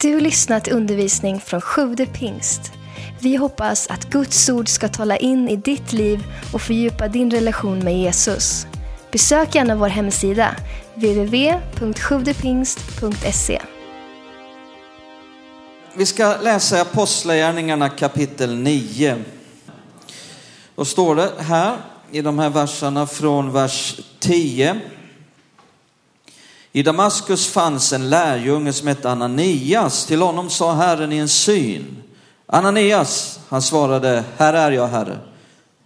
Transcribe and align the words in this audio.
Du 0.00 0.20
lyssnat 0.20 0.64
till 0.64 0.72
undervisning 0.72 1.40
från 1.40 1.60
Sjude 1.60 2.06
pingst. 2.06 2.72
Vi 3.20 3.36
hoppas 3.36 3.86
att 3.86 4.10
Guds 4.10 4.48
ord 4.48 4.68
ska 4.68 4.88
tala 4.88 5.16
in 5.16 5.48
i 5.48 5.56
ditt 5.56 5.92
liv 5.92 6.24
och 6.52 6.62
fördjupa 6.62 7.08
din 7.08 7.30
relation 7.30 7.78
med 7.78 7.98
Jesus. 7.98 8.66
Besök 9.12 9.54
gärna 9.54 9.76
vår 9.76 9.88
hemsida, 9.88 10.56
www.sjuvdepingst.se. 10.94 13.62
Vi 15.94 16.06
ska 16.06 16.36
läsa 16.42 16.80
Apostlagärningarna 16.80 17.88
kapitel 17.88 18.56
9. 18.56 19.24
Då 20.76 20.84
står 20.84 21.16
det 21.16 21.32
här 21.38 21.76
i 22.10 22.22
de 22.22 22.38
här 22.38 22.50
verserna 22.50 23.06
från 23.06 23.52
vers 23.52 24.00
10. 24.18 24.80
I 26.76 26.82
Damaskus 26.82 27.46
fanns 27.46 27.92
en 27.92 28.10
lärjunge 28.10 28.72
som 28.72 28.88
hette 28.88 29.10
Ananias. 29.10 30.06
Till 30.06 30.22
honom 30.22 30.50
sa 30.50 30.72
Herren 30.72 31.12
i 31.12 31.16
en 31.16 31.28
syn. 31.28 32.02
Ananias, 32.46 33.40
han 33.48 33.62
svarade, 33.62 34.24
här 34.36 34.54
är 34.54 34.70
jag 34.70 34.88
Herre. 34.88 35.18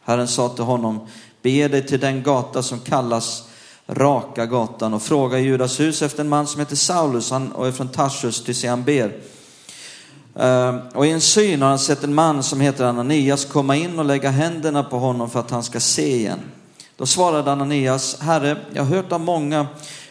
Herren 0.04 0.28
sa 0.28 0.48
till 0.48 0.64
honom, 0.64 1.06
bege 1.42 1.68
dig 1.68 1.86
till 1.86 2.00
den 2.00 2.22
gata 2.22 2.62
som 2.62 2.80
kallas 2.80 3.44
Raka 3.86 4.46
gatan 4.46 4.94
och 4.94 5.02
fråga 5.02 5.38
i 5.38 5.42
Judas 5.42 5.80
hus 5.80 6.02
efter 6.02 6.20
en 6.20 6.28
man 6.28 6.46
som 6.46 6.60
heter 6.60 6.76
Saulus 6.76 7.30
han, 7.30 7.52
och 7.52 7.66
är 7.66 7.72
från 7.72 7.88
Tarsus, 7.88 8.44
till 8.44 8.56
se 8.56 8.68
han 8.68 8.84
ber. 8.84 9.16
Ehm, 10.36 10.80
och 10.94 11.06
i 11.06 11.10
en 11.10 11.20
syn 11.20 11.62
har 11.62 11.68
han 11.68 11.78
sett 11.78 12.04
en 12.04 12.14
man 12.14 12.42
som 12.42 12.60
heter 12.60 12.84
Ananias 12.84 13.44
komma 13.44 13.76
in 13.76 13.98
och 13.98 14.04
lägga 14.04 14.30
händerna 14.30 14.82
på 14.82 14.98
honom 14.98 15.30
för 15.30 15.40
att 15.40 15.50
han 15.50 15.62
ska 15.62 15.80
se 15.80 16.16
igen. 16.16 16.40
Då 16.96 17.06
svarade 17.06 17.52
Ananias, 17.52 18.20
Herre, 18.20 18.56
jag 18.72 18.82
har 18.82 18.96
hört 18.96 19.12
av 19.12 19.20
många 19.20 19.66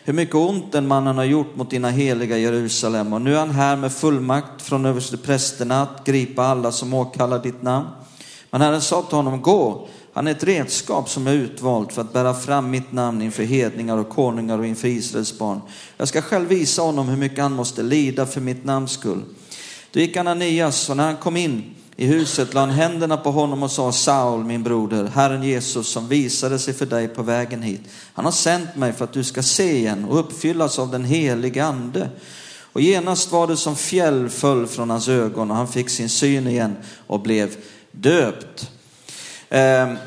hur 0.09 0.13
mycket 0.13 0.35
ont 0.35 0.71
den 0.71 0.87
mannen 0.87 1.17
har 1.17 1.23
gjort 1.23 1.55
mot 1.55 1.69
dina 1.69 1.89
heliga 1.89 2.37
Jerusalem. 2.37 3.13
Och 3.13 3.21
nu 3.21 3.35
är 3.35 3.39
han 3.39 3.49
här 3.49 3.75
med 3.75 3.91
fullmakt 3.91 4.61
från 4.61 4.85
översteprästerna 4.85 5.81
att 5.81 6.05
gripa 6.05 6.43
alla 6.43 6.71
som 6.71 6.93
åkallar 6.93 7.43
ditt 7.43 7.61
namn. 7.61 7.87
Men 8.51 8.61
Herren 8.61 8.81
sa 8.81 9.01
till 9.01 9.15
honom, 9.15 9.41
gå, 9.41 9.87
han 10.13 10.27
är 10.27 10.31
ett 10.31 10.43
redskap 10.43 11.09
som 11.09 11.27
är 11.27 11.33
utvalt 11.33 11.93
för 11.93 12.01
att 12.01 12.13
bära 12.13 12.33
fram 12.33 12.71
mitt 12.71 12.91
namn 12.91 13.21
inför 13.21 13.43
hedningar 13.43 13.97
och 13.97 14.09
konungar 14.09 14.59
och 14.59 14.65
inför 14.65 14.87
Israels 14.87 15.39
barn. 15.39 15.61
Jag 15.97 16.07
ska 16.07 16.21
själv 16.21 16.47
visa 16.47 16.81
honom 16.81 17.07
hur 17.09 17.17
mycket 17.17 17.39
han 17.39 17.53
måste 17.53 17.83
lida 17.83 18.25
för 18.25 18.41
mitt 18.41 18.65
namns 18.65 18.91
skull. 18.91 19.21
Då 19.91 19.99
gick 19.99 20.17
Ananias 20.17 20.89
och 20.89 20.97
när 20.97 21.05
han 21.05 21.17
kom 21.17 21.37
in 21.37 21.75
i 21.99 22.05
huset 22.05 22.53
lade 22.53 22.67
han 22.67 22.75
händerna 22.75 23.17
på 23.17 23.31
honom 23.31 23.63
och 23.63 23.71
sa 23.71 23.91
Saul, 23.91 24.43
min 24.43 24.63
broder, 24.63 25.11
Herren 25.13 25.43
Jesus 25.43 25.87
som 25.87 26.07
visade 26.07 26.59
sig 26.59 26.73
för 26.73 26.85
dig 26.85 27.07
på 27.07 27.23
vägen 27.23 27.61
hit. 27.61 27.81
Han 28.13 28.25
har 28.25 28.31
sänt 28.31 28.75
mig 28.75 28.93
för 28.93 29.03
att 29.03 29.13
du 29.13 29.23
ska 29.23 29.43
se 29.43 29.77
igen 29.77 30.05
och 30.05 30.19
uppfyllas 30.19 30.79
av 30.79 30.91
den 30.91 31.05
helige 31.05 31.63
ande. 31.63 32.09
Och 32.73 32.81
genast 32.81 33.31
var 33.31 33.47
det 33.47 33.57
som 33.57 33.75
fjäll 33.75 34.29
föll 34.29 34.67
från 34.67 34.89
hans 34.89 35.07
ögon 35.07 35.51
och 35.51 35.57
han 35.57 35.67
fick 35.67 35.89
sin 35.89 36.09
syn 36.09 36.47
igen 36.47 36.75
och 37.07 37.19
blev 37.19 37.55
döpt. 37.91 38.71
Ehm, 39.49 39.97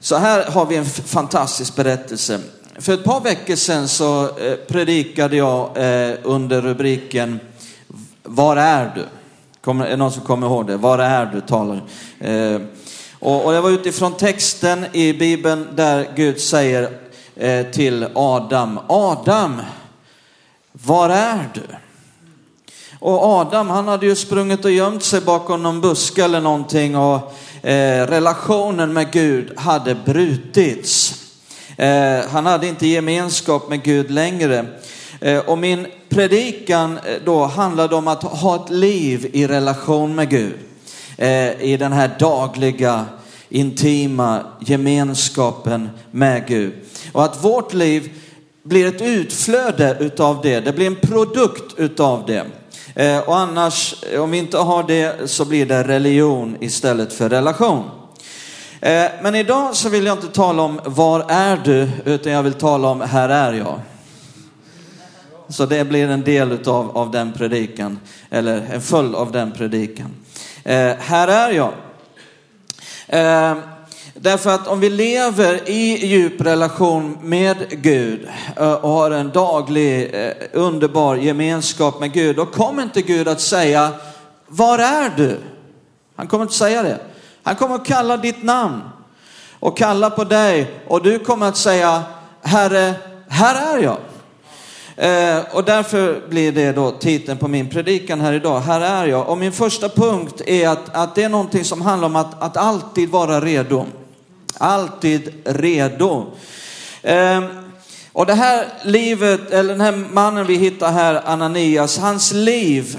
så 0.00 0.16
här 0.16 0.44
har 0.44 0.66
vi 0.66 0.76
en 0.76 0.86
fantastisk 0.86 1.76
berättelse. 1.76 2.40
För 2.78 2.94
ett 2.94 3.04
par 3.04 3.20
veckor 3.20 3.56
sedan 3.56 3.88
så 3.88 4.38
eh, 4.38 4.54
predikade 4.54 5.36
jag 5.36 5.76
eh, 5.76 6.16
under 6.22 6.62
rubriken 6.62 7.40
Var 8.22 8.56
är 8.56 8.92
du? 8.94 9.04
Kommer, 9.66 9.84
är 9.86 9.90
det 9.90 9.96
någon 9.96 10.12
som 10.12 10.22
kommer 10.22 10.46
ihåg 10.46 10.66
det? 10.66 10.76
Var 10.76 10.98
är 10.98 11.26
du 11.26 11.40
talar? 11.40 11.82
Eh, 12.20 12.60
och, 13.18 13.44
och 13.44 13.52
det 13.52 13.60
var 13.60 13.70
utifrån 13.70 14.12
texten 14.12 14.86
i 14.92 15.12
Bibeln 15.12 15.68
där 15.74 16.08
Gud 16.16 16.40
säger 16.40 16.90
eh, 17.36 17.66
till 17.66 18.06
Adam, 18.14 18.80
Adam, 18.86 19.62
var 20.72 21.10
är 21.10 21.48
du? 21.54 21.62
Och 22.98 23.24
Adam, 23.24 23.68
han 23.68 23.88
hade 23.88 24.06
ju 24.06 24.16
sprungit 24.16 24.64
och 24.64 24.70
gömt 24.70 25.02
sig 25.02 25.20
bakom 25.20 25.62
någon 25.62 25.80
buske 25.80 26.24
eller 26.24 26.40
någonting 26.40 26.96
och 26.96 27.34
eh, 27.62 28.06
relationen 28.06 28.92
med 28.92 29.12
Gud 29.12 29.58
hade 29.58 29.94
brutits. 29.94 31.22
Eh, 31.76 32.20
han 32.30 32.46
hade 32.46 32.66
inte 32.66 32.86
gemenskap 32.86 33.68
med 33.68 33.82
Gud 33.82 34.10
längre. 34.10 34.66
Eh, 35.20 35.38
och 35.38 35.58
min 35.58 35.86
predikan 36.08 36.98
eh, 36.98 37.14
då 37.24 37.44
handlade 37.44 37.94
om 37.94 38.08
att 38.08 38.22
ha 38.22 38.64
ett 38.64 38.70
liv 38.70 39.30
i 39.32 39.46
relation 39.46 40.14
med 40.14 40.30
Gud. 40.30 40.54
Eh, 41.18 41.60
I 41.60 41.76
den 41.76 41.92
här 41.92 42.10
dagliga, 42.18 43.04
intima 43.48 44.40
gemenskapen 44.60 45.88
med 46.10 46.46
Gud. 46.46 46.74
Och 47.12 47.24
att 47.24 47.44
vårt 47.44 47.72
liv 47.72 48.12
blir 48.62 48.86
ett 48.86 49.02
utflöde 49.02 49.96
utav 50.00 50.40
det. 50.42 50.60
Det 50.60 50.72
blir 50.72 50.86
en 50.86 50.96
produkt 50.96 51.74
utav 51.76 52.26
det. 52.26 52.46
Eh, 52.94 53.18
och 53.18 53.36
annars, 53.36 53.94
om 54.18 54.30
vi 54.30 54.38
inte 54.38 54.58
har 54.58 54.82
det, 54.82 55.30
så 55.30 55.44
blir 55.44 55.66
det 55.66 55.82
religion 55.82 56.56
istället 56.60 57.12
för 57.12 57.28
relation. 57.28 57.84
Men 59.22 59.34
idag 59.34 59.76
så 59.76 59.88
vill 59.88 60.06
jag 60.06 60.16
inte 60.16 60.28
tala 60.28 60.62
om 60.62 60.80
var 60.84 61.24
är 61.28 61.60
du, 61.64 61.88
utan 62.04 62.32
jag 62.32 62.42
vill 62.42 62.52
tala 62.52 62.88
om 62.88 63.00
här 63.00 63.28
är 63.28 63.52
jag. 63.52 63.80
Så 65.48 65.66
det 65.66 65.84
blir 65.84 66.08
en 66.08 66.22
del 66.22 66.52
utav, 66.52 66.96
av 66.96 67.10
den 67.10 67.32
predikan, 67.32 67.98
eller 68.30 68.66
en 68.72 68.82
följd 68.82 69.14
av 69.14 69.32
den 69.32 69.52
predikan. 69.52 70.14
Eh, 70.64 70.92
här 70.98 71.28
är 71.28 71.50
jag. 71.50 71.72
Eh, 73.06 73.56
därför 74.14 74.50
att 74.50 74.68
om 74.68 74.80
vi 74.80 74.90
lever 74.90 75.68
i 75.70 76.06
djup 76.06 76.40
relation 76.40 77.18
med 77.22 77.56
Gud 77.70 78.28
eh, 78.56 78.72
och 78.72 78.90
har 78.90 79.10
en 79.10 79.30
daglig 79.30 80.14
eh, 80.14 80.32
underbar 80.52 81.16
gemenskap 81.16 82.00
med 82.00 82.12
Gud, 82.12 82.36
då 82.36 82.46
kommer 82.46 82.82
inte 82.82 83.02
Gud 83.02 83.28
att 83.28 83.40
säga, 83.40 83.92
var 84.46 84.78
är 84.78 85.12
du? 85.16 85.38
Han 86.16 86.26
kommer 86.26 86.44
inte 86.44 86.54
säga 86.54 86.82
det. 86.82 86.98
Han 87.42 87.56
kommer 87.56 87.74
att 87.74 87.86
kalla 87.86 88.16
ditt 88.16 88.42
namn 88.42 88.80
och 89.60 89.78
kalla 89.78 90.10
på 90.10 90.24
dig 90.24 90.70
och 90.86 91.02
du 91.02 91.18
kommer 91.18 91.48
att 91.48 91.56
säga, 91.56 92.02
Herre, 92.42 92.94
här 93.28 93.76
är 93.76 93.82
jag. 93.82 93.98
Eh, 94.96 95.38
och 95.50 95.64
därför 95.64 96.28
blir 96.28 96.52
det 96.52 96.72
då 96.72 96.90
titeln 96.90 97.38
på 97.38 97.48
min 97.48 97.68
predikan 97.68 98.20
här 98.20 98.32
idag. 98.32 98.60
Här 98.60 98.80
är 98.80 99.06
jag. 99.06 99.28
Och 99.28 99.38
min 99.38 99.52
första 99.52 99.88
punkt 99.88 100.42
är 100.46 100.68
att, 100.68 100.94
att 100.94 101.14
det 101.14 101.22
är 101.22 101.28
någonting 101.28 101.64
som 101.64 101.82
handlar 101.82 102.08
om 102.08 102.16
att, 102.16 102.42
att 102.42 102.56
alltid 102.56 103.08
vara 103.08 103.40
redo. 103.40 103.86
Alltid 104.58 105.32
redo. 105.44 106.26
Ehm, 107.02 107.44
och 108.12 108.26
det 108.26 108.34
här 108.34 108.66
livet, 108.82 109.50
eller 109.50 109.68
den 109.68 109.80
här 109.80 110.04
mannen 110.12 110.46
vi 110.46 110.54
hittar 110.56 110.92
här, 110.92 111.22
Ananias, 111.24 111.98
hans 111.98 112.32
liv, 112.32 112.98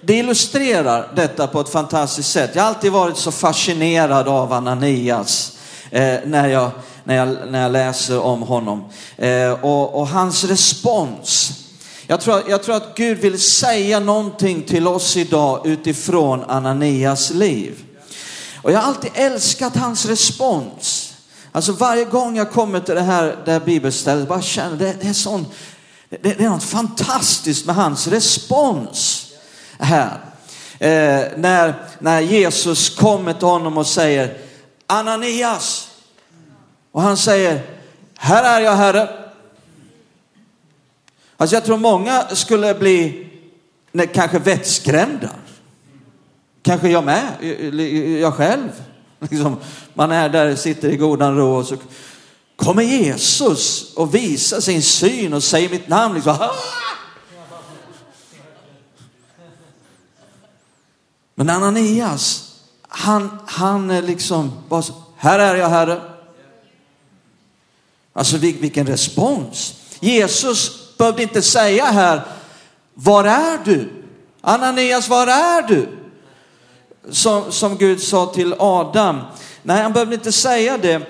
det 0.00 0.14
illustrerar 0.14 1.08
detta 1.14 1.46
på 1.46 1.60
ett 1.60 1.68
fantastiskt 1.68 2.30
sätt. 2.30 2.50
Jag 2.54 2.62
har 2.62 2.68
alltid 2.68 2.92
varit 2.92 3.16
så 3.16 3.32
fascinerad 3.32 4.28
av 4.28 4.52
Ananias 4.52 5.58
eh, 5.90 6.16
när 6.24 6.48
jag 6.48 6.70
när 7.08 7.16
jag, 7.16 7.36
när 7.50 7.62
jag 7.62 7.72
läser 7.72 8.20
om 8.20 8.42
honom. 8.42 8.84
Eh, 9.16 9.50
och, 9.50 10.00
och, 10.00 10.08
hans 10.08 10.44
respons. 10.44 11.52
Jag 12.06 12.20
tror, 12.20 12.42
jag 12.48 12.62
tror 12.62 12.76
att 12.76 12.96
Gud 12.96 13.18
vill 13.18 13.40
säga 13.40 14.00
någonting 14.00 14.62
till 14.62 14.88
oss 14.88 15.16
idag 15.16 15.66
utifrån 15.66 16.44
Ananias 16.44 17.30
liv. 17.30 17.84
Och 18.62 18.72
jag 18.72 18.78
har 18.78 18.88
alltid 18.88 19.10
älskat 19.14 19.76
hans 19.76 20.06
respons. 20.06 21.12
Alltså 21.52 21.72
varje 21.72 22.04
gång 22.04 22.36
jag 22.36 22.50
kommer 22.50 22.80
till 22.80 22.94
det 22.94 23.00
här, 23.00 23.36
det 23.44 23.52
här 23.52 23.60
bibelstället, 23.60 24.28
bara 24.28 24.42
känner 24.42 24.76
det, 24.76 24.96
det 25.00 25.08
är 25.08 25.12
sån, 25.12 25.46
det, 26.08 26.22
det, 26.22 26.44
är 26.44 26.48
något 26.48 26.62
fantastiskt 26.62 27.66
med 27.66 27.74
hans 27.74 28.06
respons 28.06 29.26
här. 29.78 30.20
Eh, 30.78 31.24
när, 31.36 31.88
när 31.98 32.20
Jesus 32.20 32.96
kommer 32.96 33.32
till 33.32 33.48
honom 33.48 33.78
och 33.78 33.86
säger 33.86 34.38
Ananias, 34.86 35.87
och 36.98 37.04
han 37.04 37.16
säger, 37.16 37.62
här 38.16 38.44
är 38.44 38.60
jag 38.60 38.76
Herre. 38.76 39.08
Alltså 41.36 41.56
jag 41.56 41.64
tror 41.64 41.76
många 41.76 42.28
skulle 42.28 42.74
bli 42.74 43.28
kanske 44.14 44.38
vettskrämda. 44.38 45.30
Kanske 46.62 46.88
jag 46.88 47.04
med, 47.04 47.44
jag 48.20 48.34
själv. 48.34 48.68
Liksom, 49.18 49.56
man 49.94 50.12
är 50.12 50.28
där, 50.28 50.56
sitter 50.56 50.88
i 50.88 50.96
godan 50.96 51.36
ro 51.36 51.56
och 51.56 51.66
så 51.66 51.76
kommer 52.56 52.82
Jesus 52.82 53.94
och 53.94 54.14
visar 54.14 54.60
sin 54.60 54.82
syn 54.82 55.34
och 55.34 55.42
säger 55.42 55.68
mitt 55.68 55.88
namn. 55.88 56.14
Liksom, 56.14 56.36
Men 61.34 61.50
Ananias, 61.50 62.54
han, 62.88 63.38
han 63.46 63.90
är 63.90 64.02
liksom, 64.02 64.52
bara, 64.68 64.82
här 65.16 65.38
är 65.38 65.54
jag 65.54 65.68
Herre. 65.68 66.17
Alltså 68.18 68.36
vilken 68.36 68.86
respons. 68.86 69.74
Jesus 70.00 70.70
behövde 70.96 71.22
inte 71.22 71.42
säga 71.42 71.84
här, 71.84 72.20
var 72.94 73.24
är 73.24 73.58
du? 73.64 73.88
Ananias, 74.40 75.08
var 75.08 75.26
är 75.26 75.62
du? 75.68 75.88
Som, 77.10 77.52
som 77.52 77.76
Gud 77.76 78.02
sa 78.02 78.26
till 78.26 78.54
Adam. 78.58 79.20
Nej, 79.62 79.82
han 79.82 79.92
behövde 79.92 80.14
inte 80.14 80.32
säga 80.32 80.78
det. 80.78 80.94
Eh, 80.94 81.02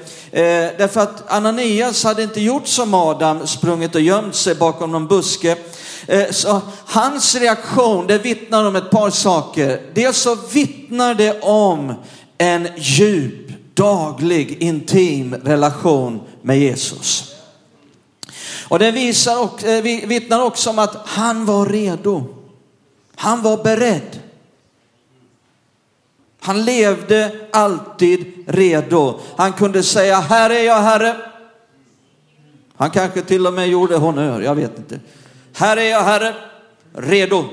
därför 0.79 1.01
att 1.01 1.31
Ananias 1.31 2.05
hade 2.05 2.23
inte 2.23 2.41
gjort 2.41 2.67
som 2.67 2.95
Adam, 2.95 3.47
sprungit 3.47 3.95
och 3.95 4.01
gömt 4.01 4.35
sig 4.35 4.55
bakom 4.55 4.93
någon 4.93 5.07
buske. 5.07 5.57
Eh, 6.07 6.31
så 6.31 6.61
hans 6.87 7.35
reaktion, 7.35 8.07
det 8.07 8.19
vittnar 8.19 8.65
om 8.65 8.77
ett 8.77 8.91
par 8.91 9.11
saker. 9.11 9.83
Dels 9.95 10.17
så 10.19 10.37
vittnar 10.53 11.15
det 11.15 11.41
om 11.41 11.95
en 12.39 12.69
djup, 12.77 13.48
daglig, 13.79 14.63
intim 14.63 15.35
relation 15.35 16.21
med 16.43 16.59
Jesus. 16.59 17.35
Och 18.69 18.79
det 18.79 18.91
visar 18.91 19.43
och, 19.43 19.65
eh, 19.65 19.83
vittnar 19.83 20.43
också 20.43 20.71
om 20.71 20.79
att 20.79 20.97
han 21.07 21.47
var 21.47 21.67
redo. 21.67 22.25
Han 23.15 23.43
var 23.43 23.65
beredd. 23.65 24.21
Han 26.41 26.65
levde 26.65 27.49
alltid 27.53 28.45
redo. 28.47 29.21
Han 29.37 29.53
kunde 29.53 29.83
säga, 29.83 30.21
här 30.21 30.51
är 30.51 30.63
jag 30.63 30.81
Herre. 30.81 31.17
Han 32.77 32.91
kanske 32.91 33.23
till 33.23 33.47
och 33.47 33.53
med 33.53 33.69
gjorde 33.69 33.97
honör, 33.97 34.41
jag 34.41 34.55
vet 34.55 34.79
inte. 34.79 35.01
Här 35.53 35.77
är 35.77 35.91
jag 35.91 36.03
Herre, 36.03 36.35
redo 36.93 37.45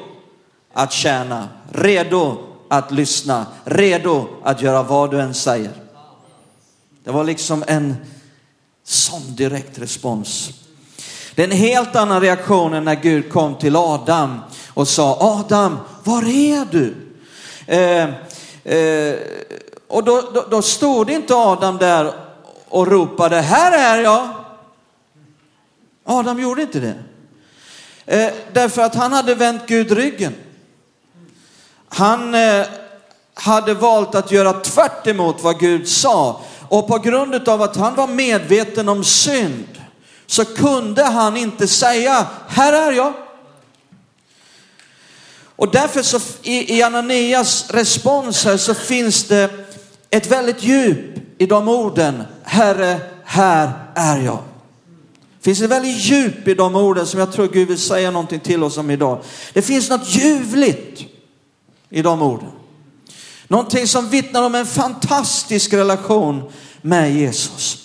att 0.74 0.92
tjäna, 0.92 1.48
redo 1.72 2.38
att 2.69 2.92
lyssna, 2.92 3.45
redo 3.63 4.27
att 4.44 4.62
göra 4.62 4.83
vad 4.83 5.12
du 5.12 5.22
än 5.22 5.33
säger. 5.33 5.85
Det 7.06 7.12
var 7.12 7.24
liksom 7.24 7.63
en 7.68 7.96
sån 8.84 9.36
direkt 9.36 9.80
respons. 9.80 10.50
Det 11.36 11.44
är 11.44 11.48
en 11.48 11.57
helt 11.57 11.96
annan 11.96 12.22
reaktion 12.22 12.74
än 12.74 12.84
när 12.84 12.96
Gud 12.96 13.31
kom 13.31 13.56
till 13.56 13.75
Adam 13.75 14.40
och 14.74 14.88
sa, 14.88 15.18
Adam, 15.19 15.78
var 16.04 16.24
är 16.24 16.66
du? 16.72 16.96
Eh, 17.68 18.10
eh, 18.75 19.16
och 19.88 20.04
då, 20.04 20.22
då, 20.34 20.46
då 20.50 20.62
stod 20.62 21.10
inte 21.10 21.36
Adam 21.36 21.78
där 21.78 22.13
och 22.69 22.88
ropade, 22.88 23.42
här 23.42 23.98
är 23.98 24.04
jag. 24.04 24.30
Adam 26.06 26.40
gjorde 26.40 26.62
inte 26.62 26.80
det. 26.80 26.96
Eh, 28.06 28.34
därför 28.54 28.81
att 28.81 28.96
han 28.96 29.13
hade 29.13 29.36
vänt 29.36 29.62
Gud 29.68 29.92
ryggen. 29.92 30.36
Han 31.88 32.34
eh, 32.34 32.66
hade 33.36 33.74
valt 33.74 34.16
att 34.16 34.32
göra 34.32 34.54
tvärt 34.54 35.08
emot 35.08 35.44
vad 35.44 35.60
Gud 35.60 35.88
sa. 35.88 36.42
Och 36.70 36.88
på 36.88 36.98
grund 36.98 37.50
av 37.50 37.62
att 37.62 37.76
han 37.76 37.96
var 37.96 38.08
medveten 38.08 38.90
om 38.90 39.04
synd 39.04 39.68
så 40.26 40.46
kunde 40.46 41.04
han 41.04 41.38
inte 41.38 41.68
säga, 41.68 42.28
här 42.48 42.74
är 42.74 42.92
jag. 42.92 43.14
Och 45.56 45.72
därför 45.72 46.02
så 46.02 46.20
i, 46.44 46.78
i 46.78 46.84
Ananias 46.84 47.72
respons 47.72 48.46
här 48.46 48.58
så 48.58 48.74
finns 48.74 49.24
det 49.24 49.50
ett 50.10 50.32
väldigt 50.32 50.64
djup 50.64 51.16
i 51.38 51.46
de 51.46 51.68
orden, 51.68 52.24
Herre, 52.44 53.00
här 53.24 53.72
är 53.96 54.20
jag. 54.20 54.40
Det 55.40 55.44
finns 55.44 55.62
ett 55.62 55.70
väldigt 55.70 55.98
djup 55.98 56.48
i 56.48 56.54
de 56.54 56.76
orden 56.76 57.08
som 57.08 57.20
jag 57.20 57.32
tror 57.32 57.48
Gud 57.48 57.68
vill 57.68 57.78
säga 57.78 58.12
någonting 58.12 58.40
till 58.40 58.64
oss 58.64 58.78
om 58.78 58.90
idag. 58.90 59.24
Det 59.54 59.62
finns 59.62 59.90
något 59.90 60.08
ljuvligt 60.08 61.02
i 61.90 62.02
de 62.02 62.22
orden. 62.22 62.52
Någonting 63.47 63.88
som 63.88 64.09
vittnar 64.09 64.44
om 64.44 64.56
en 64.56 64.65
fantastisk 64.65 65.74
relation 65.74 66.44
med 66.81 67.15
Jesus. 67.15 67.77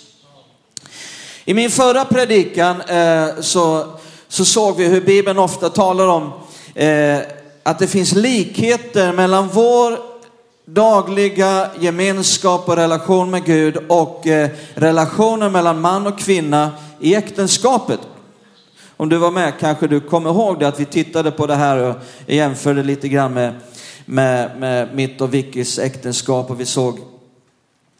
I 1.45 1.53
min 1.53 1.71
förra 1.71 2.05
predikan 2.05 2.81
eh, 2.81 3.27
så, 3.41 3.85
så 4.27 4.45
såg 4.45 4.77
vi 4.77 4.87
hur 4.87 5.01
Bibeln 5.01 5.39
ofta 5.39 5.69
talar 5.69 6.07
om 6.07 6.31
eh, 6.75 7.19
att 7.63 7.79
det 7.79 7.87
finns 7.87 8.13
likheter 8.13 9.13
mellan 9.13 9.47
vår 9.47 10.11
dagliga 10.65 11.69
gemenskap 11.79 12.69
och 12.69 12.75
relation 12.75 13.29
med 13.29 13.45
Gud 13.45 13.77
och 13.87 14.27
eh, 14.27 14.49
relationen 14.73 15.51
mellan 15.51 15.81
man 15.81 16.07
och 16.07 16.19
kvinna 16.19 16.71
i 16.99 17.15
äktenskapet. 17.15 17.99
Om 18.97 19.09
du 19.09 19.17
var 19.17 19.31
med 19.31 19.53
kanske 19.59 19.87
du 19.87 19.99
kommer 19.99 20.29
ihåg 20.29 20.59
det 20.59 20.67
att 20.67 20.79
vi 20.79 20.85
tittade 20.85 21.31
på 21.31 21.47
det 21.47 21.55
här 21.55 21.77
och 21.77 21.95
jämförde 22.27 22.83
lite 22.83 23.07
grann 23.07 23.33
med, 23.33 23.53
med, 24.11 24.59
med 24.59 24.95
mitt 24.95 25.21
och 25.21 25.33
Vickys 25.33 25.79
äktenskap 25.79 26.49
och 26.49 26.59
vi 26.59 26.65
såg 26.65 26.99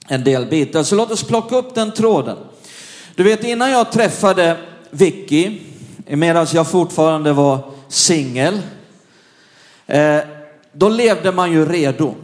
en 0.07 0.23
del 0.23 0.45
bitar. 0.45 0.83
Så 0.83 0.95
låt 0.95 1.11
oss 1.11 1.23
plocka 1.23 1.55
upp 1.57 1.75
den 1.75 1.91
tråden. 1.91 2.37
Du 3.15 3.23
vet 3.23 3.43
innan 3.43 3.71
jag 3.71 3.91
träffade 3.91 4.57
Vicky, 4.89 5.59
medan 6.07 6.47
jag 6.53 6.67
fortfarande 6.67 7.33
var 7.33 7.59
singel, 7.87 8.61
eh, 9.87 10.19
då 10.71 10.89
levde 10.89 11.31
man 11.31 11.51
ju 11.51 11.65
redo. 11.65 12.15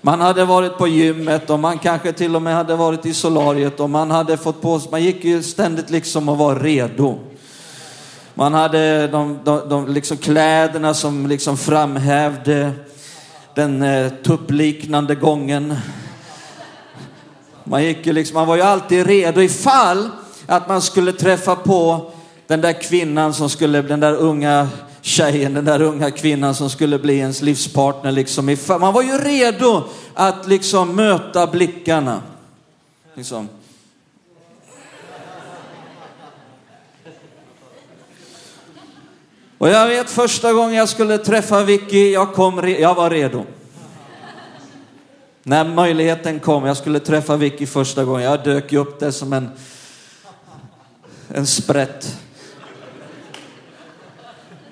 Man 0.00 0.20
hade 0.20 0.44
varit 0.44 0.78
på 0.78 0.88
gymmet 0.88 1.50
och 1.50 1.58
man 1.58 1.78
kanske 1.78 2.12
till 2.12 2.36
och 2.36 2.42
med 2.42 2.54
hade 2.54 2.76
varit 2.76 3.06
i 3.06 3.14
solariet 3.14 3.80
och 3.80 3.90
man 3.90 4.10
hade 4.10 4.36
fått 4.36 4.62
på 4.62 4.80
sig, 4.80 4.90
man 4.90 5.02
gick 5.02 5.24
ju 5.24 5.42
ständigt 5.42 5.90
liksom 5.90 6.28
och 6.28 6.38
var 6.38 6.56
redo. 6.56 7.18
Man 8.38 8.54
hade 8.54 9.06
de, 9.06 9.38
de, 9.44 9.68
de 9.68 9.88
liksom 9.88 10.16
kläderna 10.16 10.94
som 10.94 11.26
liksom 11.26 11.56
framhävde 11.56 12.72
den 13.54 13.82
eh, 13.82 14.08
tuppliknande 14.08 15.14
gången. 15.14 15.74
Man, 17.64 17.84
gick 17.84 18.06
ju 18.06 18.12
liksom, 18.12 18.34
man 18.34 18.46
var 18.46 18.56
ju 18.56 18.62
alltid 18.62 19.06
redo 19.06 19.42
ifall 19.42 20.10
att 20.46 20.68
man 20.68 20.82
skulle 20.82 21.12
träffa 21.12 21.56
på 21.56 22.10
den 22.46 22.60
där 22.60 22.72
kvinnan 22.72 23.34
som 23.34 23.50
skulle, 23.50 23.82
den 23.82 24.00
där 24.00 24.14
unga 24.14 24.68
tjejen, 25.00 25.54
den 25.54 25.64
där 25.64 25.82
unga 25.82 26.10
kvinnan 26.10 26.54
som 26.54 26.70
skulle 26.70 26.98
bli 26.98 27.18
ens 27.18 27.42
livspartner. 27.42 28.12
Liksom. 28.12 28.56
Man 28.68 28.94
var 28.94 29.02
ju 29.02 29.18
redo 29.18 29.82
att 30.14 30.48
liksom 30.48 30.96
möta 30.96 31.46
blickarna. 31.46 32.22
Liksom. 33.14 33.48
Och 39.58 39.68
jag 39.68 39.86
vet 39.86 40.10
första 40.10 40.52
gången 40.52 40.74
jag 40.74 40.88
skulle 40.88 41.18
träffa 41.18 41.64
Vicky, 41.64 42.12
jag, 42.12 42.34
kom, 42.34 42.68
jag 42.78 42.94
var 42.94 43.10
redo. 43.10 43.44
När 45.42 45.64
möjligheten 45.64 46.40
kom, 46.40 46.64
jag 46.64 46.76
skulle 46.76 47.00
träffa 47.00 47.36
Vicky 47.36 47.66
första 47.66 48.04
gången, 48.04 48.22
jag 48.22 48.44
dök 48.44 48.72
ju 48.72 48.78
upp 48.78 49.00
där 49.00 49.10
som 49.10 49.32
en, 49.32 49.50
en 51.28 51.46
sprätt. 51.46 52.18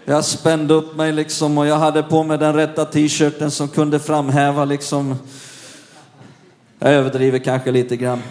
Jag 0.05 0.25
spände 0.25 0.75
upp 0.75 0.97
mig 0.97 1.13
liksom 1.13 1.59
och 1.59 1.67
jag 1.67 1.77
hade 1.77 2.03
på 2.03 2.23
mig 2.23 2.39
den 2.39 2.55
rätta 2.55 2.85
t-shirten 2.85 3.51
som 3.51 3.69
kunde 3.69 4.01
framhäva 4.01 4.65
liksom. 4.65 5.19
Jag 6.79 6.93
överdriver 6.93 7.39
kanske 7.39 7.71
lite 7.71 7.97
grann. 7.97 8.23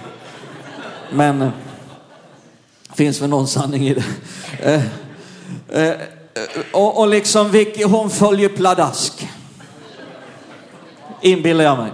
Men 1.12 1.52
finns 2.94 3.22
väl 3.22 3.30
någon 3.30 3.48
sanning 3.48 3.88
i 3.88 3.94
det. 3.94 4.06
Eh, 4.62 4.84
eh, 5.84 5.96
Eh, 6.36 6.62
och, 6.72 7.00
och 7.00 7.08
liksom 7.08 7.52
Vicky, 7.52 7.84
hon 7.84 8.10
följer 8.10 8.50
pladask. 8.50 9.30
Inbillar 11.22 11.64
jag 11.64 11.78
mig. 11.78 11.92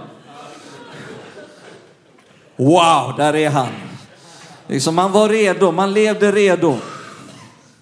Wow, 2.56 3.14
där 3.16 3.36
är 3.36 3.50
han. 3.50 3.68
Liksom 4.66 4.94
man 4.94 5.12
var 5.12 5.28
redo, 5.28 5.72
man 5.72 5.92
levde 5.92 6.32
redo. 6.32 6.76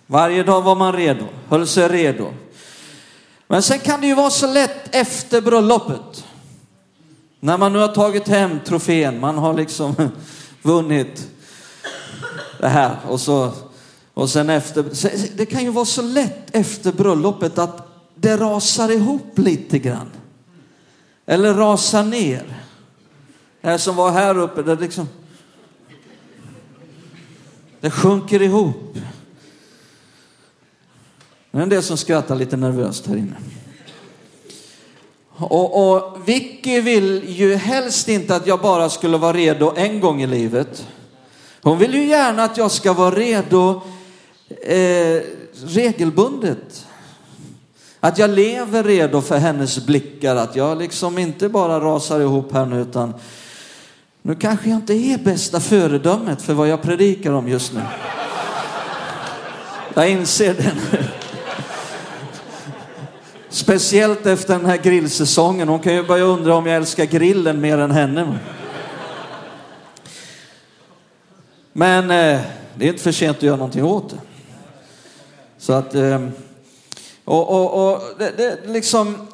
Varje 0.06 0.42
dag 0.42 0.62
var 0.62 0.74
man 0.74 0.92
redo, 0.92 1.24
höll 1.48 1.66
sig 1.66 1.88
redo. 1.88 2.32
Men 3.46 3.62
sen 3.62 3.78
kan 3.78 4.00
det 4.00 4.06
ju 4.06 4.14
vara 4.14 4.30
så 4.30 4.46
lätt 4.46 4.94
efter 4.94 5.40
bröllopet. 5.40 6.24
När 7.40 7.58
man 7.58 7.72
nu 7.72 7.78
har 7.78 7.88
tagit 7.88 8.28
hem 8.28 8.60
trofén, 8.66 9.20
man 9.20 9.38
har 9.38 9.54
liksom 9.54 9.94
vunnit 10.62 11.28
det 12.58 12.68
här 12.68 12.96
och 13.08 13.20
så 13.20 13.52
och 14.20 14.30
sen 14.30 14.50
efter. 14.50 14.84
Det 15.36 15.46
kan 15.46 15.64
ju 15.64 15.70
vara 15.70 15.84
så 15.84 16.02
lätt 16.02 16.56
efter 16.56 16.92
bröllopet 16.92 17.58
att 17.58 17.88
det 18.14 18.36
rasar 18.36 18.90
ihop 18.90 19.38
lite 19.38 19.78
grann. 19.78 20.10
Eller 21.26 21.54
rasar 21.54 22.04
ner. 22.04 22.62
Det 23.60 23.68
här 23.68 23.78
som 23.78 23.96
var 23.96 24.10
här 24.10 24.38
uppe, 24.38 24.62
det 24.62 24.76
liksom. 24.76 25.08
Det 27.80 27.90
sjunker 27.90 28.42
ihop. 28.42 28.98
Det 31.50 31.58
är 31.58 31.62
en 31.62 31.68
del 31.68 31.82
som 31.82 31.96
skrattar 31.96 32.34
lite 32.34 32.56
nervöst 32.56 33.06
här 33.06 33.16
inne. 33.16 33.36
Och, 35.28 35.92
och 35.92 36.28
Vicky 36.28 36.80
vill 36.80 37.24
ju 37.28 37.54
helst 37.54 38.08
inte 38.08 38.36
att 38.36 38.46
jag 38.46 38.60
bara 38.60 38.90
skulle 38.90 39.16
vara 39.16 39.32
redo 39.32 39.72
en 39.76 40.00
gång 40.00 40.22
i 40.22 40.26
livet. 40.26 40.86
Hon 41.62 41.78
vill 41.78 41.94
ju 41.94 42.04
gärna 42.04 42.44
att 42.44 42.56
jag 42.56 42.70
ska 42.70 42.92
vara 42.92 43.14
redo 43.14 43.82
eh, 44.62 45.22
regelbundet. 45.64 46.86
Att 48.00 48.18
jag 48.18 48.30
lever 48.30 48.84
redo 48.84 49.20
för 49.20 49.36
hennes 49.38 49.86
blickar, 49.86 50.36
att 50.36 50.56
jag 50.56 50.78
liksom 50.78 51.18
inte 51.18 51.48
bara 51.48 51.80
rasar 51.80 52.20
ihop 52.20 52.52
här 52.52 52.66
nu 52.66 52.80
utan 52.80 53.14
nu 54.22 54.34
kanske 54.34 54.70
jag 54.70 54.76
inte 54.76 54.94
är 54.94 55.18
bästa 55.18 55.60
föredömet 55.60 56.42
för 56.42 56.54
vad 56.54 56.68
jag 56.68 56.82
predikar 56.82 57.32
om 57.32 57.48
just 57.48 57.72
nu. 57.72 57.80
Jag 59.94 60.10
inser 60.10 60.54
det 60.54 60.72
nu. 60.92 61.04
Speciellt 63.48 64.26
efter 64.26 64.54
den 64.54 64.66
här 64.66 64.76
grillsäsongen. 64.76 65.68
Hon 65.68 65.80
kan 65.80 65.94
ju 65.94 66.06
börja 66.06 66.24
undra 66.24 66.54
om 66.54 66.66
jag 66.66 66.76
älskar 66.76 67.04
grillen 67.04 67.60
mer 67.60 67.78
än 67.78 67.90
henne. 67.90 68.38
Men 71.72 72.04
eh, 72.04 72.40
det 72.74 72.84
är 72.84 72.88
inte 72.88 73.02
för 73.02 73.12
sent 73.12 73.36
att 73.36 73.42
göra 73.42 73.56
någonting 73.56 73.84
åt 73.84 74.10
det. 74.10 74.29
Så 75.60 75.72
att, 75.72 75.94
ehm, 75.94 76.32
och, 77.24 77.48
och, 77.48 77.92
och, 77.92 78.02
det, 78.18 78.30
det, 78.36 78.58
liksom, 78.66 79.28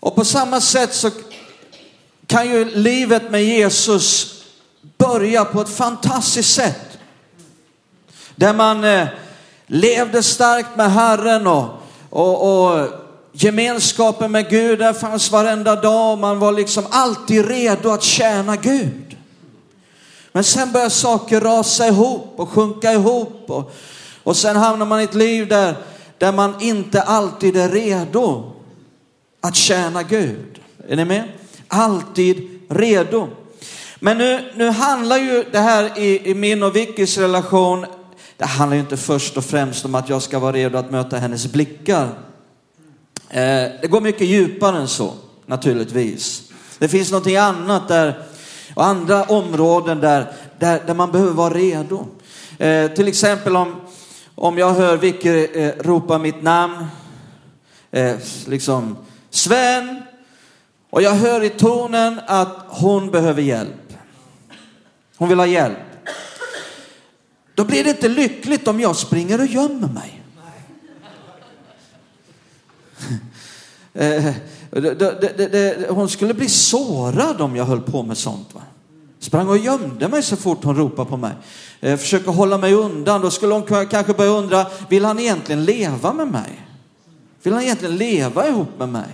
och 0.00 0.14
på 0.14 0.24
samma 0.24 0.60
sätt 0.60 0.94
så 0.94 1.10
kan 2.26 2.48
ju 2.48 2.64
livet 2.64 3.30
med 3.30 3.44
Jesus 3.44 4.34
börja 4.98 5.44
på 5.44 5.60
ett 5.60 5.68
fantastiskt 5.68 6.54
sätt. 6.54 6.98
Där 8.36 8.54
man 8.54 8.84
eh, 8.84 9.06
levde 9.66 10.22
starkt 10.22 10.76
med 10.76 10.92
Herren 10.92 11.46
och, 11.46 11.68
och, 12.10 12.70
och 12.70 12.88
gemenskapen 13.32 14.32
med 14.32 14.50
Gud 14.50 14.78
där 14.78 14.92
fanns 14.92 15.30
varenda 15.30 15.76
dag. 15.76 16.18
Man 16.18 16.38
var 16.38 16.52
liksom 16.52 16.84
alltid 16.90 17.48
redo 17.48 17.90
att 17.90 18.02
tjäna 18.02 18.56
Gud. 18.56 19.16
Men 20.32 20.44
sen 20.44 20.72
börjar 20.72 20.88
saker 20.88 21.40
rasa 21.40 21.86
ihop 21.86 22.32
och 22.36 22.48
sjunka 22.48 22.92
ihop 22.92 23.44
och, 23.50 23.72
och 24.22 24.36
sen 24.36 24.56
hamnar 24.56 24.86
man 24.86 25.00
i 25.00 25.04
ett 25.04 25.14
liv 25.14 25.48
där, 25.48 25.76
där 26.18 26.32
man 26.32 26.60
inte 26.60 27.02
alltid 27.02 27.56
är 27.56 27.68
redo 27.68 28.52
att 29.40 29.56
tjäna 29.56 30.02
Gud. 30.02 30.60
Är 30.88 30.96
ni 30.96 31.04
med? 31.04 31.28
Alltid 31.68 32.60
redo. 32.68 33.28
Men 33.98 34.18
nu, 34.18 34.52
nu 34.56 34.70
handlar 34.70 35.18
ju 35.18 35.44
det 35.52 35.58
här 35.58 35.98
i, 35.98 36.30
i 36.30 36.34
min 36.34 36.62
och 36.62 36.76
Vickys 36.76 37.18
relation, 37.18 37.86
det 38.36 38.44
handlar 38.46 38.74
ju 38.74 38.80
inte 38.80 38.96
först 38.96 39.36
och 39.36 39.44
främst 39.44 39.84
om 39.84 39.94
att 39.94 40.08
jag 40.08 40.22
ska 40.22 40.38
vara 40.38 40.52
redo 40.52 40.78
att 40.78 40.90
möta 40.90 41.16
hennes 41.16 41.46
blickar. 41.46 42.08
Eh, 43.28 43.68
det 43.80 43.90
går 43.90 44.00
mycket 44.00 44.26
djupare 44.26 44.78
än 44.78 44.88
så, 44.88 45.12
naturligtvis. 45.46 46.42
Det 46.78 46.88
finns 46.88 47.10
någonting 47.10 47.36
annat 47.36 47.88
där, 47.88 48.22
och 48.74 48.84
andra 48.84 49.24
områden 49.24 50.00
där, 50.00 50.32
där, 50.58 50.82
där 50.86 50.94
man 50.94 51.12
behöver 51.12 51.32
vara 51.32 51.54
redo. 51.54 52.06
Eh, 52.58 52.90
till 52.90 53.08
exempel 53.08 53.56
om, 53.56 53.80
om 54.40 54.58
jag 54.58 54.74
hör 54.74 54.96
Vicky 54.96 55.46
eh, 55.54 55.72
ropa 55.78 56.18
mitt 56.18 56.42
namn, 56.42 56.86
eh, 57.90 58.16
liksom 58.46 58.96
Sven, 59.30 60.02
och 60.90 61.02
jag 61.02 61.10
hör 61.10 61.42
i 61.42 61.50
tonen 61.50 62.20
att 62.26 62.56
hon 62.68 63.10
behöver 63.10 63.42
hjälp. 63.42 63.92
Hon 65.16 65.28
vill 65.28 65.38
ha 65.38 65.46
hjälp. 65.46 65.78
Då 67.54 67.64
blir 67.64 67.84
det 67.84 67.90
inte 67.90 68.08
lyckligt 68.08 68.68
om 68.68 68.80
jag 68.80 68.96
springer 68.96 69.40
och 69.40 69.46
gömmer 69.46 69.88
mig. 69.88 70.22
Eh, 73.92 74.34
hon 75.88 76.08
skulle 76.08 76.34
bli 76.34 76.48
sårad 76.48 77.40
om 77.40 77.56
jag 77.56 77.64
höll 77.64 77.80
på 77.80 78.02
med 78.02 78.18
sånt. 78.18 78.54
Va? 78.54 78.62
Sprang 79.20 79.48
och 79.48 79.58
gömde 79.58 80.08
mig 80.08 80.22
så 80.22 80.36
fort 80.36 80.64
hon 80.64 80.76
ropade 80.76 81.10
på 81.10 81.16
mig. 81.16 81.32
Eh, 81.80 81.96
försöker 81.96 82.30
hålla 82.30 82.58
mig 82.58 82.74
undan. 82.74 83.20
Då 83.20 83.30
skulle 83.30 83.54
hon 83.54 83.86
kanske 83.86 84.12
börja 84.12 84.30
undra, 84.30 84.66
vill 84.88 85.04
han 85.04 85.18
egentligen 85.18 85.64
leva 85.64 86.12
med 86.12 86.28
mig? 86.28 86.66
Vill 87.42 87.52
han 87.52 87.62
egentligen 87.62 87.96
leva 87.96 88.48
ihop 88.48 88.78
med 88.78 88.88
mig? 88.88 89.08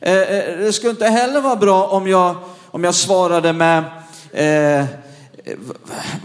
Eh, 0.00 0.12
eh, 0.14 0.58
det 0.58 0.72
skulle 0.72 0.90
inte 0.90 1.06
heller 1.06 1.40
vara 1.40 1.56
bra 1.56 1.86
om 1.86 2.08
jag, 2.08 2.36
om 2.66 2.84
jag 2.84 2.94
svarade 2.94 3.52
med, 3.52 3.84
eh, 4.32 4.86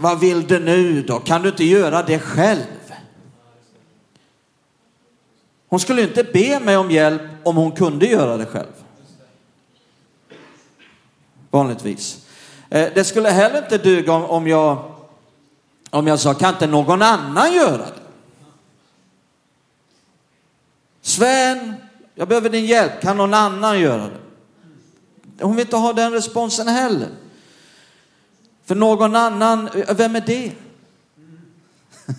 vad 0.00 0.20
vill 0.20 0.46
du 0.46 0.58
nu 0.58 1.02
då? 1.02 1.18
Kan 1.18 1.42
du 1.42 1.48
inte 1.48 1.64
göra 1.64 2.02
det 2.02 2.18
själv? 2.18 2.92
Hon 5.68 5.80
skulle 5.80 6.02
inte 6.02 6.24
be 6.24 6.60
mig 6.60 6.76
om 6.76 6.90
hjälp 6.90 7.22
om 7.42 7.56
hon 7.56 7.72
kunde 7.72 8.06
göra 8.06 8.36
det 8.36 8.46
själv. 8.46 8.72
Vanligtvis. 11.50 12.23
Eh, 12.74 12.92
det 12.94 13.04
skulle 13.04 13.30
heller 13.30 13.58
inte 13.58 13.78
duga 13.78 14.12
om 14.12 14.46
jag, 14.46 14.94
om 15.90 16.06
jag 16.06 16.20
sa, 16.20 16.34
kan 16.34 16.54
inte 16.54 16.66
någon 16.66 17.02
annan 17.02 17.52
göra 17.52 17.76
det? 17.76 18.00
Sven, 21.00 21.74
jag 22.14 22.28
behöver 22.28 22.50
din 22.50 22.64
hjälp, 22.64 23.00
kan 23.02 23.16
någon 23.16 23.34
annan 23.34 23.80
göra 23.80 24.02
det? 24.02 24.18
Hon 25.44 25.56
vill 25.56 25.64
inte 25.64 25.76
ha 25.76 25.92
den 25.92 26.12
responsen 26.12 26.68
heller. 26.68 27.08
För 28.64 28.74
någon 28.74 29.16
annan, 29.16 29.68
eh, 29.68 29.96
vem 29.96 30.16
är 30.16 30.20
det? 30.20 30.52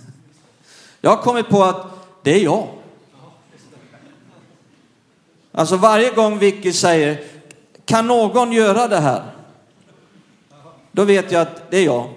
Jag 1.01 1.09
har 1.09 1.23
kommit 1.23 1.49
på 1.49 1.63
att 1.63 1.87
det 2.23 2.31
är 2.31 2.43
jag. 2.43 2.67
Alltså 5.51 5.77
varje 5.77 6.11
gång 6.11 6.39
Vicky 6.39 6.73
säger, 6.73 7.23
kan 7.85 8.07
någon 8.07 8.51
göra 8.51 8.87
det 8.87 8.99
här? 8.99 9.34
Då 10.95 11.03
vet 11.03 11.31
jag 11.31 11.41
att 11.41 11.71
det 11.71 11.77
är 11.77 11.85
jag. 11.85 12.09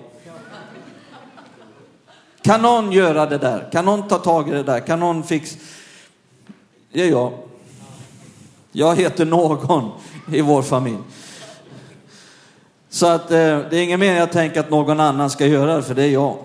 Kan 2.43 2.63
någon 2.63 2.93
göra 2.93 3.27
det 3.27 3.39
där? 3.39 3.69
Kan 3.73 3.85
någon 3.85 4.09
ta 4.09 4.19
tag 4.19 4.49
i 4.49 4.53
det 4.53 4.63
där? 4.63 4.81
Kan 4.81 5.01
någon 5.01 5.23
fixa? 5.23 5.59
Det 6.93 7.03
är 7.03 7.11
jag. 7.11 7.33
Jag 8.73 8.97
heter 8.97 9.25
någon 9.25 9.91
i 10.33 10.41
vår 10.41 10.63
familj. 10.63 10.99
Så 12.89 13.07
att 13.07 13.31
eh, 13.31 13.59
det 13.71 13.77
är 13.77 13.83
ingen 13.83 14.01
mening 14.01 14.19
att 14.19 14.33
tänka 14.33 14.61
att 14.61 14.71
någon 14.71 15.01
annan 15.01 15.31
ska 15.31 15.47
göra 15.47 15.77
det, 15.77 15.83
för 15.83 15.95
det 15.95 16.03
är 16.03 16.11
jag. 16.11 16.37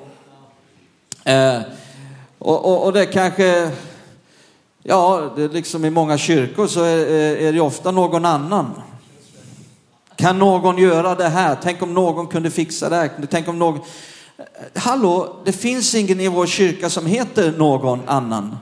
Eh, 1.23 1.61
och, 2.37 2.65
och, 2.65 2.85
och 2.85 2.93
det 2.93 3.05
kanske 3.05 3.71
Ja, 4.83 5.33
det 5.35 5.47
liksom 5.47 5.85
i 5.85 5.89
många 5.89 6.17
kyrkor 6.17 6.67
så 6.67 6.83
är, 6.83 6.97
eh, 6.97 7.47
är 7.47 7.53
det 7.53 7.61
ofta 7.61 7.91
någon 7.91 8.25
annan. 8.25 8.81
Kan 10.23 10.39
någon 10.39 10.77
göra 10.77 11.15
det 11.15 11.29
här? 11.29 11.57
Tänk 11.61 11.81
om 11.81 11.93
någon 11.93 12.27
kunde 12.27 12.51
fixa 12.51 12.89
det 12.89 12.95
här. 12.95 13.11
Tänk 13.29 13.47
om 13.47 13.59
någon... 13.59 13.79
Hallå, 14.75 15.35
det 15.45 15.51
finns 15.51 15.95
ingen 15.95 16.19
i 16.19 16.27
vår 16.27 16.45
kyrka 16.45 16.89
som 16.89 17.05
heter 17.05 17.53
någon 17.57 18.09
annan. 18.09 18.57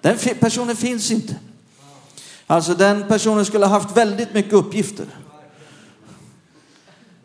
Den 0.00 0.16
personen 0.40 0.76
finns 0.76 1.10
inte. 1.10 1.34
Alltså 2.46 2.74
den 2.74 3.04
personen 3.08 3.44
skulle 3.44 3.66
ha 3.66 3.80
haft 3.80 3.96
väldigt 3.96 4.34
mycket 4.34 4.52
uppgifter. 4.52 5.06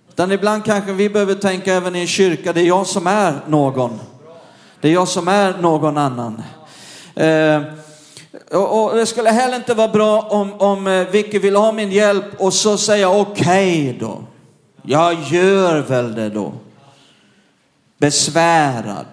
Utan 0.09 0.31
ibland 0.31 0.65
kanske 0.65 0.93
vi 0.93 1.09
behöver 1.09 1.35
tänka 1.35 1.73
även 1.73 1.95
i 1.95 1.99
en 1.99 2.07
kyrka, 2.07 2.53
det 2.53 2.61
är 2.61 2.67
jag 2.67 2.87
som 2.87 3.07
är 3.07 3.39
någon. 3.47 3.99
Det 4.81 4.87
är 4.87 4.93
jag 4.93 5.07
som 5.07 5.27
är 5.27 5.57
någon 5.57 5.97
annan. 5.97 6.43
Eh, 7.15 7.61
och, 8.51 8.83
och, 8.83 8.95
det 8.95 9.05
skulle 9.05 9.29
heller 9.29 9.55
inte 9.55 9.73
vara 9.73 9.87
bra 9.87 10.21
om, 10.21 10.53
om 10.53 10.87
eh, 10.87 11.07
Vicky 11.07 11.39
vill 11.39 11.55
ha 11.55 11.71
min 11.71 11.91
hjälp 11.91 12.25
och 12.37 12.53
så 12.53 12.77
säga 12.77 13.09
okej 13.09 13.89
okay 13.89 13.99
då. 13.99 14.23
Jag 14.83 15.17
gör 15.21 15.81
väl 15.81 16.15
det 16.15 16.29
då. 16.29 16.53
Besvärad. 17.97 19.05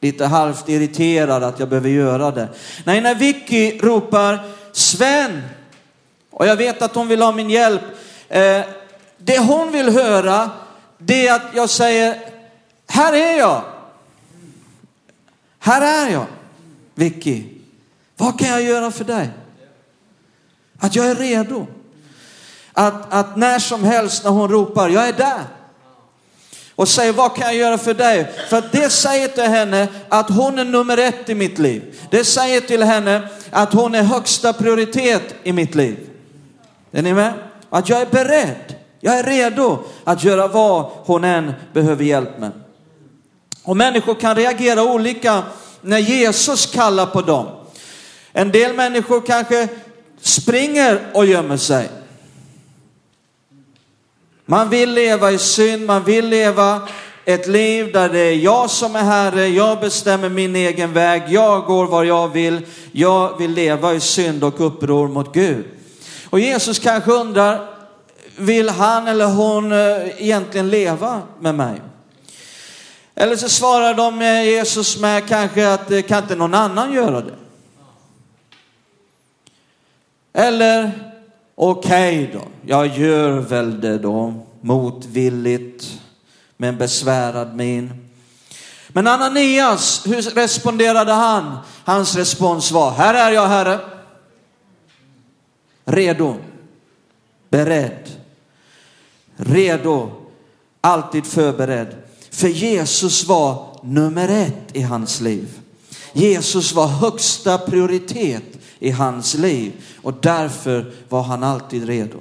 Lite 0.00 0.26
halvt 0.26 0.68
irriterad 0.68 1.42
att 1.42 1.58
jag 1.58 1.68
behöver 1.68 1.88
göra 1.88 2.30
det. 2.30 2.48
Nej, 2.84 3.00
när 3.00 3.14
Vicky 3.14 3.78
ropar 3.78 4.38
Sven 4.72 5.42
och 6.30 6.46
jag 6.46 6.56
vet 6.56 6.82
att 6.82 6.94
hon 6.94 7.08
vill 7.08 7.22
ha 7.22 7.32
min 7.32 7.50
hjälp. 7.50 7.82
Eh, 8.28 8.60
det 9.18 9.38
hon 9.38 9.72
vill 9.72 9.88
höra 9.88 10.50
det 11.02 11.26
är 11.26 11.34
att 11.34 11.54
jag 11.54 11.70
säger, 11.70 12.18
här 12.86 13.12
är 13.12 13.38
jag. 13.38 13.62
Här 15.58 16.06
är 16.06 16.12
jag. 16.12 16.26
Vicky, 16.94 17.44
vad 18.20 18.38
kan 18.38 18.48
jag 18.48 18.62
göra 18.62 18.90
för 18.90 19.04
dig? 19.04 19.30
Att 20.78 20.96
jag 20.96 21.06
är 21.06 21.14
redo. 21.14 21.66
Att, 22.72 23.12
att 23.12 23.36
när 23.36 23.58
som 23.58 23.84
helst 23.84 24.24
när 24.24 24.30
hon 24.30 24.50
ropar, 24.50 24.88
jag 24.88 25.08
är 25.08 25.12
där. 25.12 25.44
Och 26.74 26.88
säger, 26.88 27.12
vad 27.12 27.36
kan 27.36 27.46
jag 27.46 27.56
göra 27.56 27.78
för 27.78 27.94
dig? 27.94 28.32
För 28.48 28.62
det 28.72 28.90
säger 28.90 29.28
till 29.28 29.44
henne 29.44 29.88
att 30.08 30.30
hon 30.30 30.58
är 30.58 30.64
nummer 30.64 30.98
ett 30.98 31.28
i 31.28 31.34
mitt 31.34 31.58
liv. 31.58 31.98
Det 32.10 32.24
säger 32.24 32.60
till 32.60 32.82
henne 32.82 33.28
att 33.50 33.72
hon 33.72 33.94
är 33.94 34.02
högsta 34.02 34.52
prioritet 34.52 35.34
i 35.42 35.52
mitt 35.52 35.74
liv. 35.74 36.10
Är 36.92 37.02
ni 37.02 37.14
med? 37.14 37.32
Att 37.70 37.88
jag 37.88 38.00
är 38.00 38.06
beredd. 38.06 38.74
Jag 39.00 39.18
är 39.18 39.22
redo 39.22 39.78
att 40.04 40.24
göra 40.24 40.48
vad 40.48 40.84
hon 40.84 41.24
än 41.24 41.52
behöver 41.72 42.04
hjälp 42.04 42.38
med. 42.38 42.52
Och 43.62 43.76
människor 43.76 44.14
kan 44.14 44.36
reagera 44.36 44.82
olika 44.82 45.42
när 45.80 45.98
Jesus 45.98 46.66
kallar 46.66 47.06
på 47.06 47.22
dem. 47.22 47.46
En 48.32 48.50
del 48.50 48.74
människor 48.74 49.20
kanske 49.26 49.68
springer 50.20 51.00
och 51.14 51.26
gömmer 51.26 51.56
sig. 51.56 51.88
Man 54.46 54.68
vill 54.70 54.94
leva 54.94 55.32
i 55.32 55.38
synd, 55.38 55.86
man 55.86 56.04
vill 56.04 56.28
leva 56.28 56.88
ett 57.24 57.46
liv 57.46 57.92
där 57.92 58.08
det 58.08 58.18
är 58.18 58.34
jag 58.34 58.70
som 58.70 58.96
är 58.96 59.02
herre, 59.02 59.46
jag 59.48 59.80
bestämmer 59.80 60.28
min 60.28 60.56
egen 60.56 60.92
väg, 60.92 61.22
jag 61.28 61.64
går 61.64 61.86
var 61.86 62.04
jag 62.04 62.28
vill, 62.28 62.66
jag 62.92 63.38
vill 63.38 63.50
leva 63.50 63.94
i 63.94 64.00
synd 64.00 64.44
och 64.44 64.66
uppror 64.66 65.08
mot 65.08 65.34
Gud. 65.34 65.64
Och 66.30 66.40
Jesus 66.40 66.78
kanske 66.78 67.12
undrar, 67.12 67.66
vill 68.36 68.68
han 68.68 69.08
eller 69.08 69.26
hon 69.26 69.72
eh, 69.72 70.22
egentligen 70.22 70.70
leva 70.70 71.22
med 71.40 71.54
mig? 71.54 71.80
Eller 73.14 73.36
så 73.36 73.48
svarar 73.48 73.94
de 73.94 74.20
Jesus 74.44 74.98
med 74.98 75.28
kanske 75.28 75.72
att 75.72 75.90
eh, 75.90 76.02
kan 76.02 76.22
inte 76.22 76.36
någon 76.36 76.54
annan 76.54 76.92
göra 76.92 77.20
det? 77.20 77.34
Eller 80.32 80.92
okej 81.54 82.24
okay 82.24 82.32
då, 82.32 82.42
jag 82.66 82.86
gör 82.98 83.30
väl 83.30 83.80
det 83.80 83.98
då 83.98 84.34
motvilligt 84.60 86.00
med 86.56 86.68
en 86.68 86.78
besvärad 86.78 87.56
min. 87.56 88.10
Men 88.88 89.06
Ananias, 89.06 90.02
hur 90.06 90.22
responderade 90.22 91.12
han? 91.12 91.58
Hans 91.84 92.16
respons 92.16 92.70
var, 92.70 92.90
här 92.90 93.14
är 93.14 93.32
jag 93.32 93.48
Herre. 93.48 93.80
Redo, 95.84 96.36
beredd, 97.48 98.08
redo, 99.36 100.10
alltid 100.80 101.26
förberedd. 101.26 101.96
För 102.30 102.48
Jesus 102.48 103.24
var 103.24 103.76
nummer 103.82 104.28
ett 104.28 104.76
i 104.76 104.82
hans 104.82 105.20
liv. 105.20 105.48
Jesus 106.12 106.72
var 106.72 106.86
högsta 106.86 107.58
prioritet 107.58 108.59
i 108.80 108.90
hans 108.90 109.34
liv 109.34 109.72
och 110.02 110.14
därför 110.14 110.92
var 111.08 111.22
han 111.22 111.42
alltid 111.42 111.86
redo. 111.86 112.18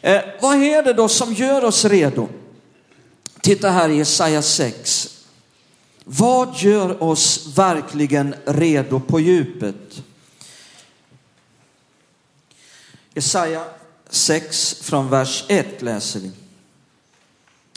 Eh, 0.00 0.20
vad 0.40 0.56
är 0.56 0.82
det 0.82 0.92
då 0.92 1.08
som 1.08 1.34
gör 1.34 1.64
oss 1.64 1.84
redo? 1.84 2.28
Titta 3.40 3.70
här 3.70 3.88
i 3.88 3.96
Jesaja 3.96 4.42
6. 4.42 5.16
Vad 6.04 6.56
gör 6.56 7.02
oss 7.02 7.46
verkligen 7.56 8.34
redo 8.44 9.00
på 9.00 9.20
djupet? 9.20 10.02
Jesaja 13.14 13.64
6 14.10 14.74
från 14.80 15.10
vers 15.10 15.44
1 15.48 15.82
läser 15.82 16.20
vi. 16.20 16.30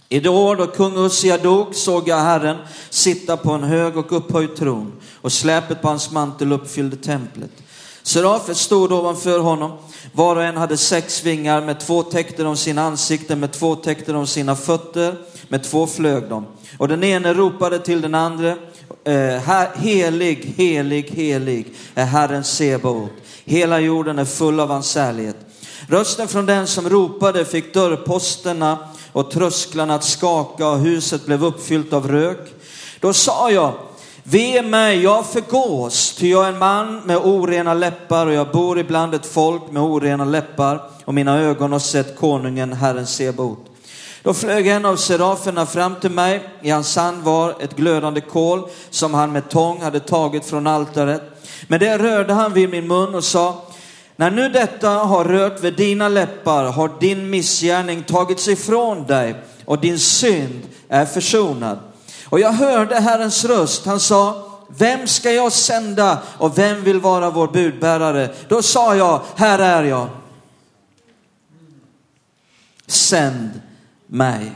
I 0.09 0.19
det 0.19 0.29
år 0.29 0.55
då 0.55 0.67
kung 0.67 1.05
Ussia 1.05 1.37
dog 1.37 1.75
såg 1.75 2.07
jag 2.07 2.19
Herren 2.19 2.57
sitta 2.89 3.37
på 3.37 3.51
en 3.51 3.63
hög 3.63 3.97
och 3.97 4.17
upphöjd 4.17 4.55
tron 4.55 4.91
och 5.21 5.31
släpet 5.31 5.81
på 5.81 5.87
hans 5.87 6.11
mantel 6.11 6.51
uppfyllde 6.51 6.97
templet. 6.97 7.62
Serafer 8.03 8.53
stod 8.53 8.91
ovanför 8.91 9.39
honom, 9.39 9.71
var 10.11 10.35
och 10.35 10.43
en 10.43 10.57
hade 10.57 10.77
sex 10.77 11.23
vingar, 11.23 11.61
med 11.61 11.79
två 11.79 12.03
täckte 12.03 12.43
de 12.43 12.57
sina 12.57 12.81
ansikten, 12.81 13.39
med 13.39 13.51
två 13.51 13.75
täckte 13.75 14.11
de 14.11 14.27
sina 14.27 14.55
fötter, 14.55 15.15
med 15.47 15.63
två 15.63 15.87
flög 15.87 16.23
de. 16.29 16.45
Och 16.77 16.87
den 16.87 17.03
ene 17.03 17.33
ropade 17.33 17.79
till 17.79 18.01
den 18.01 18.15
andra, 18.15 18.55
eh, 19.03 19.71
helig, 19.75 20.53
helig, 20.57 21.11
helig 21.11 21.73
är 21.95 22.05
Herren 22.05 22.43
Sebaot. 22.43 23.09
Hela 23.45 23.79
jorden 23.79 24.19
är 24.19 24.25
full 24.25 24.59
av 24.59 24.69
hans 24.69 24.95
härlighet. 24.95 25.37
Rösten 25.87 26.27
från 26.27 26.45
den 26.45 26.67
som 26.67 26.89
ropade 26.89 27.45
fick 27.45 27.73
dörrposterna 27.73 28.77
och 29.11 29.31
trösklarna 29.31 29.95
att 29.95 30.03
skaka 30.03 30.67
och 30.67 30.79
huset 30.79 31.25
blev 31.25 31.45
uppfyllt 31.45 31.93
av 31.93 32.07
rök. 32.07 32.53
Då 32.99 33.13
sa 33.13 33.51
jag, 33.51 33.73
Ve 34.25 34.61
mig, 34.61 35.03
jag 35.03 35.25
förgås, 35.25 36.15
ty 36.15 36.29
jag 36.29 36.45
är 36.45 36.49
en 36.49 36.59
man 36.59 36.99
med 36.99 37.17
orena 37.17 37.73
läppar 37.73 38.27
och 38.27 38.33
jag 38.33 38.51
bor 38.51 38.79
ibland 38.79 39.13
ett 39.13 39.25
folk 39.25 39.71
med 39.71 39.83
orena 39.83 40.25
läppar 40.25 40.81
och 41.05 41.13
mina 41.13 41.39
ögon 41.39 41.71
har 41.71 41.79
sett 41.79 42.15
konungen, 42.15 42.73
Herren 42.73 43.07
Sebot. 43.07 43.59
Då 44.23 44.33
flög 44.33 44.67
en 44.67 44.85
av 44.85 44.95
seraferna 44.95 45.65
fram 45.65 45.95
till 45.95 46.11
mig. 46.11 46.43
I 46.61 46.69
hans 46.69 46.95
hand 46.95 47.23
var 47.23 47.55
ett 47.59 47.75
glödande 47.75 48.21
kol 48.21 48.69
som 48.89 49.13
han 49.13 49.31
med 49.31 49.49
tång 49.49 49.81
hade 49.81 49.99
tagit 49.99 50.45
från 50.45 50.67
altaret. 50.67 51.21
Men 51.67 51.79
det 51.79 51.97
rörde 51.97 52.33
han 52.33 52.53
vid 52.53 52.69
min 52.69 52.87
mun 52.87 53.15
och 53.15 53.23
sa, 53.23 53.61
när 54.15 54.31
nu 54.31 54.49
detta 54.49 54.89
har 54.89 55.25
rört 55.25 55.63
vid 55.63 55.73
dina 55.73 56.09
läppar 56.09 56.63
har 56.63 56.91
din 56.99 57.29
missgärning 57.29 58.03
tagits 58.03 58.47
ifrån 58.47 59.07
dig 59.07 59.35
och 59.65 59.79
din 59.79 59.99
synd 59.99 60.61
är 60.89 61.05
försonad. 61.05 61.77
Och 62.33 62.39
jag 62.39 62.51
hörde 62.51 62.99
Herrens 62.99 63.45
röst. 63.45 63.85
Han 63.85 63.99
sa, 63.99 64.49
vem 64.67 65.07
ska 65.07 65.31
jag 65.31 65.51
sända 65.51 66.21
och 66.37 66.57
vem 66.57 66.83
vill 66.83 66.99
vara 66.99 67.29
vår 67.29 67.47
budbärare? 67.47 68.33
Då 68.47 68.61
sa 68.61 68.95
jag, 68.95 69.21
här 69.35 69.59
är 69.59 69.83
jag. 69.83 70.09
Sänd 72.87 73.61
mig. 74.07 74.51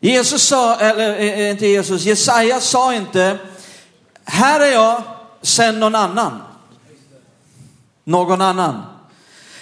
Jesus 0.00 0.42
sa, 0.42 0.76
eller 0.76 1.10
eh, 1.10 1.40
eh, 1.40 1.50
inte 1.50 1.66
Jesus, 1.66 2.02
Jesaja 2.02 2.60
sa 2.60 2.94
inte, 2.94 3.38
här 4.24 4.60
är 4.60 4.72
jag, 4.72 5.02
sänd 5.42 5.78
någon 5.78 5.94
annan. 5.94 6.42
Någon 8.04 8.40
annan. 8.40 8.82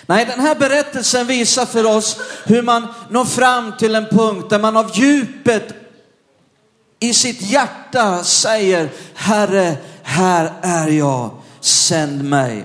Nej, 0.06 0.26
den 0.26 0.40
här 0.40 0.54
berättelsen 0.54 1.26
visar 1.26 1.66
för 1.66 1.86
oss 1.86 2.20
hur 2.44 2.62
man 2.62 2.88
når 3.10 3.24
fram 3.24 3.72
till 3.78 3.94
en 3.94 4.06
punkt 4.06 4.50
där 4.50 4.58
man 4.58 4.76
av 4.76 4.90
djupet 4.94 5.81
i 7.02 7.14
sitt 7.14 7.42
hjärta 7.42 8.24
säger, 8.24 8.88
Herre, 9.14 9.76
här 10.02 10.52
är 10.62 10.88
jag, 10.88 11.30
sänd 11.60 12.24
mig. 12.24 12.64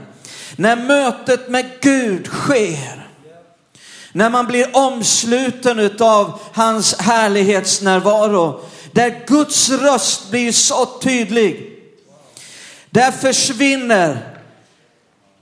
När 0.55 0.75
mötet 0.75 1.49
med 1.49 1.65
Gud 1.81 2.27
sker, 2.27 3.09
när 4.11 4.29
man 4.29 4.47
blir 4.47 4.77
omsluten 4.77 5.91
av 5.99 6.39
hans 6.53 6.99
härlighetsnärvaro, 6.99 8.61
där 8.91 9.23
Guds 9.27 9.69
röst 9.69 10.31
blir 10.31 10.51
så 10.51 10.85
tydlig, 10.85 11.79
där 12.89 13.11
försvinner 13.11 14.33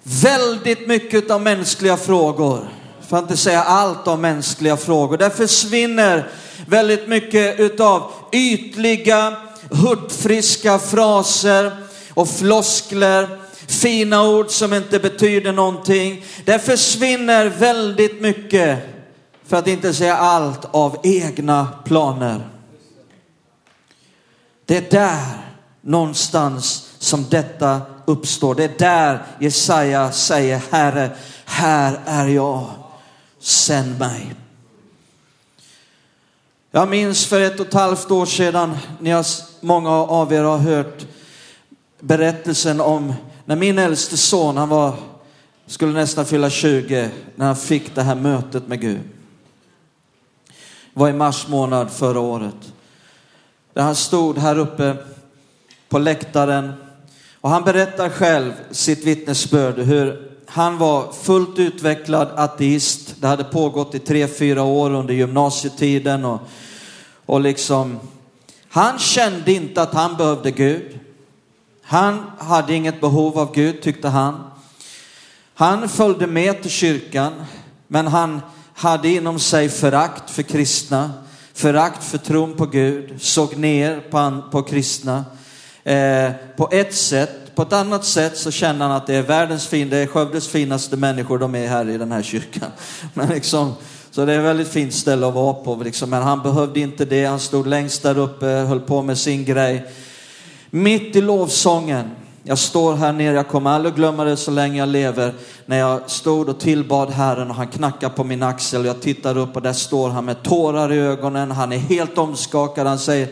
väldigt 0.03 0.87
mycket 0.87 1.31
av 1.31 1.41
mänskliga 1.41 1.97
frågor. 1.97 2.69
För 3.07 3.17
att 3.17 3.23
inte 3.23 3.37
säga 3.37 3.63
allt 3.63 4.07
om 4.07 4.21
mänskliga 4.21 4.77
frågor. 4.77 5.17
Där 5.17 5.29
försvinner 5.29 6.29
väldigt 6.67 7.07
mycket 7.07 7.59
utav 7.59 8.11
ytliga, 8.31 9.35
hurtfriska 9.71 10.79
fraser 10.79 11.71
och 12.13 12.29
floskler, 12.29 13.39
fina 13.67 14.27
ord 14.27 14.49
som 14.49 14.73
inte 14.73 14.99
betyder 14.99 15.51
någonting. 15.51 16.25
Där 16.45 16.59
försvinner 16.59 17.45
väldigt 17.45 18.21
mycket, 18.21 18.79
för 19.47 19.57
att 19.57 19.67
inte 19.67 19.93
säga 19.93 20.17
allt, 20.17 20.65
av 20.71 20.97
egna 21.03 21.67
planer. 21.85 22.49
Det 24.65 24.77
är 24.77 24.91
där 24.91 25.37
någonstans 25.81 26.89
som 26.99 27.25
detta 27.29 27.81
uppstår. 28.05 28.55
Det 28.55 28.63
är 28.63 28.79
där 28.79 29.25
Jesaja 29.39 30.11
säger, 30.11 30.61
Herre, 30.71 31.09
här 31.45 31.99
är 32.05 32.27
jag, 32.27 32.65
sänd 33.45 33.99
mig. 33.99 34.35
Jag 36.71 36.89
minns 36.89 37.25
för 37.25 37.41
ett 37.41 37.59
och 37.59 37.67
ett 37.67 37.73
halvt 37.73 38.11
år 38.11 38.25
sedan, 38.25 38.77
när 38.99 39.25
många 39.65 39.89
av 39.89 40.33
er 40.33 40.43
har 40.43 40.57
hört 40.57 41.05
berättelsen 41.99 42.81
om 42.81 43.13
när 43.45 43.55
min 43.55 43.77
äldste 43.77 44.17
son, 44.17 44.57
han 44.57 44.69
var, 44.69 44.93
skulle 45.65 45.93
nästan 45.93 46.25
fylla 46.25 46.49
20, 46.49 47.09
när 47.35 47.45
han 47.45 47.55
fick 47.55 47.95
det 47.95 48.01
här 48.01 48.15
mötet 48.15 48.67
med 48.67 48.81
Gud. 48.81 49.01
Det 50.93 50.99
var 50.99 51.09
i 51.09 51.13
mars 51.13 51.47
månad 51.47 51.91
förra 51.91 52.19
året. 52.19 52.73
Där 53.73 53.81
han 53.81 53.95
stod 53.95 54.37
här 54.37 54.57
uppe 54.57 54.95
på 55.89 55.99
läktaren 55.99 56.73
och 57.41 57.49
han 57.49 57.63
berättar 57.63 58.09
själv 58.09 58.53
sitt 58.71 59.03
vittnesbörd 59.03 59.79
hur 59.79 60.31
han 60.45 60.77
var 60.77 61.11
fullt 61.11 61.59
utvecklad 61.59 62.27
ateist. 62.35 63.04
Det 63.25 63.29
hade 63.29 63.43
pågått 63.43 63.95
i 63.95 63.99
tre, 63.99 64.27
fyra 64.27 64.63
år 64.63 64.91
under 64.93 65.13
gymnasietiden 65.13 66.25
och, 66.25 66.39
och 67.25 67.41
liksom, 67.41 67.99
han 68.69 68.99
kände 68.99 69.51
inte 69.51 69.81
att 69.81 69.93
han 69.93 70.17
behövde 70.17 70.51
Gud. 70.51 70.99
Han 71.81 72.23
hade 72.37 72.73
inget 72.73 73.01
behov 73.01 73.39
av 73.39 73.53
Gud 73.53 73.81
tyckte 73.81 74.07
han. 74.07 74.43
Han 75.53 75.89
följde 75.89 76.27
med 76.27 76.61
till 76.61 76.71
kyrkan, 76.71 77.33
men 77.87 78.07
han 78.07 78.41
hade 78.73 79.09
inom 79.09 79.39
sig 79.39 79.69
förakt 79.69 80.29
för 80.29 80.43
kristna, 80.43 81.11
förakt 81.53 82.03
för 82.03 82.17
tron 82.17 82.53
på 82.53 82.65
Gud, 82.65 83.21
såg 83.21 83.57
ner 83.57 83.99
på, 83.99 84.41
på 84.51 84.63
kristna. 84.63 85.25
Eh, 85.83 86.31
på 86.57 86.69
ett 86.71 86.95
sätt. 86.95 87.44
På 87.55 87.61
ett 87.61 87.73
annat 87.73 88.05
sätt 88.05 88.37
så 88.37 88.51
känner 88.51 88.87
han 88.87 88.95
att 88.95 89.07
det 89.07 89.15
är 89.15 89.21
världens 89.21 89.67
fin, 89.67 89.89
det 89.89 89.97
är 89.97 90.07
Skövdes 90.07 90.47
finaste 90.47 90.97
människor 90.97 91.37
de 91.37 91.55
är 91.55 91.67
här 91.67 91.89
i 91.89 91.97
den 91.97 92.11
här 92.11 92.21
kyrkan. 92.21 92.69
Men 93.13 93.29
liksom, 93.29 93.73
så 94.11 94.25
det 94.25 94.33
är 94.33 94.39
ett 94.39 94.45
väldigt 94.45 94.67
fint 94.67 94.93
ställe 94.93 95.27
att 95.27 95.33
vara 95.33 95.53
på. 95.53 95.75
Liksom. 95.75 96.09
Men 96.09 96.23
han 96.23 96.41
behövde 96.41 96.79
inte 96.79 97.05
det, 97.05 97.25
han 97.25 97.39
stod 97.39 97.67
längst 97.67 98.03
där 98.03 98.17
uppe, 98.17 98.45
höll 98.45 98.79
på 98.79 99.01
med 99.01 99.17
sin 99.17 99.45
grej. 99.45 99.85
Mitt 100.69 101.15
i 101.15 101.21
lovsången, 101.21 102.11
jag 102.43 102.57
står 102.57 102.95
här 102.95 103.13
nere, 103.13 103.35
jag 103.35 103.47
kommer 103.47 103.69
aldrig 103.69 103.95
glömma 103.95 104.23
det 104.23 104.37
så 104.37 104.51
länge 104.51 104.77
jag 104.77 104.89
lever, 104.89 105.33
när 105.65 105.77
jag 105.77 106.09
stod 106.09 106.49
och 106.49 106.59
tillbad 106.59 107.09
Herren 107.09 107.49
och 107.49 107.55
han 107.55 107.67
knackar 107.67 108.09
på 108.09 108.23
min 108.23 108.43
axel. 108.43 108.81
och 108.81 108.87
Jag 108.87 109.01
tittar 109.01 109.37
upp 109.37 109.55
och 109.55 109.61
där 109.61 109.73
står 109.73 110.09
han 110.09 110.25
med 110.25 110.43
tårar 110.43 110.93
i 110.93 110.97
ögonen, 110.97 111.51
han 111.51 111.71
är 111.71 111.77
helt 111.77 112.17
omskakad, 112.17 112.87
han 112.87 112.99
säger, 112.99 113.27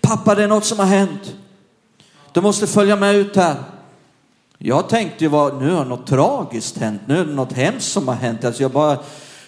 pappa 0.00 0.34
det 0.34 0.42
är 0.42 0.48
något 0.48 0.64
som 0.64 0.78
har 0.78 0.86
hänt. 0.86 1.34
Du 2.32 2.40
måste 2.40 2.66
följa 2.66 2.96
med 2.96 3.14
ut 3.14 3.36
här. 3.36 3.56
Jag 4.58 4.88
tänkte 4.88 5.24
ju, 5.24 5.28
vad, 5.28 5.62
nu 5.62 5.70
har 5.70 5.84
något 5.84 6.06
tragiskt 6.06 6.78
hänt, 6.78 7.02
nu 7.06 7.20
är 7.20 7.24
det 7.24 7.34
något 7.34 7.52
hemskt 7.52 7.92
som 7.92 8.08
har 8.08 8.14
hänt. 8.14 8.44
Alltså 8.44 8.62
jag 8.62 8.70
bara 8.70 8.98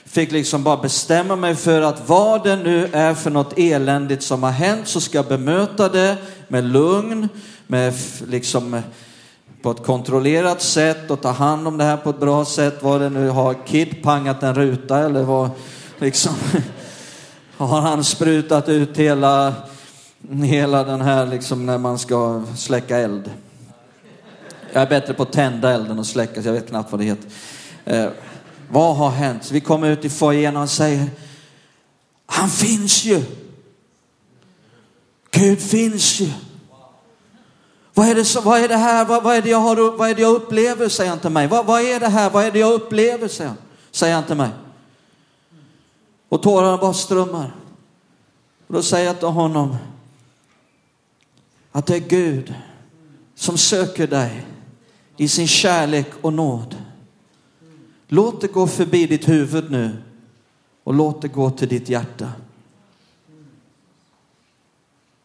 fick 0.04 0.32
liksom 0.32 0.62
bara 0.62 0.76
bestämma 0.76 1.36
mig 1.36 1.54
för 1.54 1.82
att 1.82 2.08
vad 2.08 2.44
det 2.44 2.56
nu 2.56 2.88
är 2.92 3.14
för 3.14 3.30
något 3.30 3.58
eländigt 3.58 4.22
som 4.22 4.42
har 4.42 4.50
hänt 4.50 4.88
så 4.88 5.00
ska 5.00 5.18
jag 5.18 5.26
bemöta 5.26 5.88
det 5.88 6.16
med 6.48 6.64
lugn, 6.64 7.28
med 7.66 7.94
liksom 8.28 8.82
på 9.62 9.70
ett 9.70 9.84
kontrollerat 9.84 10.62
sätt 10.62 11.10
och 11.10 11.20
ta 11.20 11.30
hand 11.30 11.68
om 11.68 11.78
det 11.78 11.84
här 11.84 11.96
på 11.96 12.10
ett 12.10 12.20
bra 12.20 12.44
sätt. 12.44 12.82
Vad 12.82 13.00
det 13.00 13.10
nu, 13.10 13.28
har 13.28 13.66
Kid 13.66 14.02
pangat 14.02 14.42
en 14.42 14.54
ruta 14.54 14.98
eller 14.98 15.22
vad 15.22 15.50
liksom 15.98 16.34
har 17.56 17.80
han 17.80 18.04
sprutat 18.04 18.68
ut 18.68 18.96
hela, 18.96 19.54
hela 20.30 20.84
den 20.84 21.00
här 21.00 21.26
liksom 21.26 21.66
när 21.66 21.78
man 21.78 21.98
ska 21.98 22.42
släcka 22.56 22.98
eld. 22.98 23.30
Jag 24.72 24.82
är 24.82 24.86
bättre 24.86 25.14
på 25.14 25.22
att 25.22 25.32
tända 25.32 25.70
elden 25.70 25.98
och 25.98 26.06
släcka 26.06 26.42
så 26.42 26.48
jag 26.48 26.52
vet 26.52 26.68
knappt 26.68 26.92
vad 26.92 27.00
det 27.00 27.04
heter. 27.04 27.30
Eh, 27.84 28.08
vad 28.70 28.96
har 28.96 29.10
hänt? 29.10 29.50
vi 29.50 29.60
kommer 29.60 29.88
ut 29.88 30.04
i 30.04 30.10
foajén 30.10 30.54
och 30.54 30.58
han 30.58 30.68
säger, 30.68 31.06
han 32.26 32.48
finns 32.48 33.04
ju. 33.04 33.24
Gud 35.30 35.60
finns 35.60 36.20
ju. 36.20 36.30
Vad 37.94 38.08
är 38.08 38.14
det, 38.14 38.24
så, 38.24 38.40
vad 38.40 38.60
är 38.60 38.68
det 38.68 38.76
här? 38.76 39.04
Vad, 39.04 39.22
vad, 39.22 39.36
är 39.36 39.42
det 39.42 39.50
jag 39.50 39.58
har, 39.58 39.96
vad 39.96 40.10
är 40.10 40.14
det 40.14 40.22
jag 40.22 40.34
upplever? 40.34 40.88
Säger 40.88 41.10
han 41.10 41.18
till 41.18 41.30
mig. 41.30 41.46
Vad, 41.46 41.66
vad 41.66 41.80
är 41.80 42.00
det 42.00 42.08
här? 42.08 42.30
Vad 42.30 42.44
är 42.44 42.50
det 42.50 42.58
jag 42.58 42.72
upplever? 42.72 43.28
Säger 43.28 43.48
han, 43.48 43.58
säger 43.90 44.14
han 44.14 44.24
till 44.24 44.36
mig. 44.36 44.50
Och 46.28 46.42
tårarna 46.42 46.76
bara 46.76 46.92
strömmar. 46.92 47.54
Och 48.66 48.74
då 48.74 48.82
säger 48.82 49.06
jag 49.06 49.18
till 49.18 49.28
honom 49.28 49.76
att 51.72 51.86
det 51.86 51.96
är 51.96 52.08
Gud 52.08 52.54
som 53.34 53.58
söker 53.58 54.06
dig 54.06 54.46
i 55.16 55.28
sin 55.28 55.48
kärlek 55.48 56.06
och 56.20 56.32
nåd. 56.32 56.76
Låt 58.08 58.40
det 58.40 58.48
gå 58.48 58.66
förbi 58.66 59.06
ditt 59.06 59.28
huvud 59.28 59.70
nu 59.70 59.96
och 60.84 60.94
låt 60.94 61.22
det 61.22 61.28
gå 61.28 61.50
till 61.50 61.68
ditt 61.68 61.88
hjärta. 61.88 62.32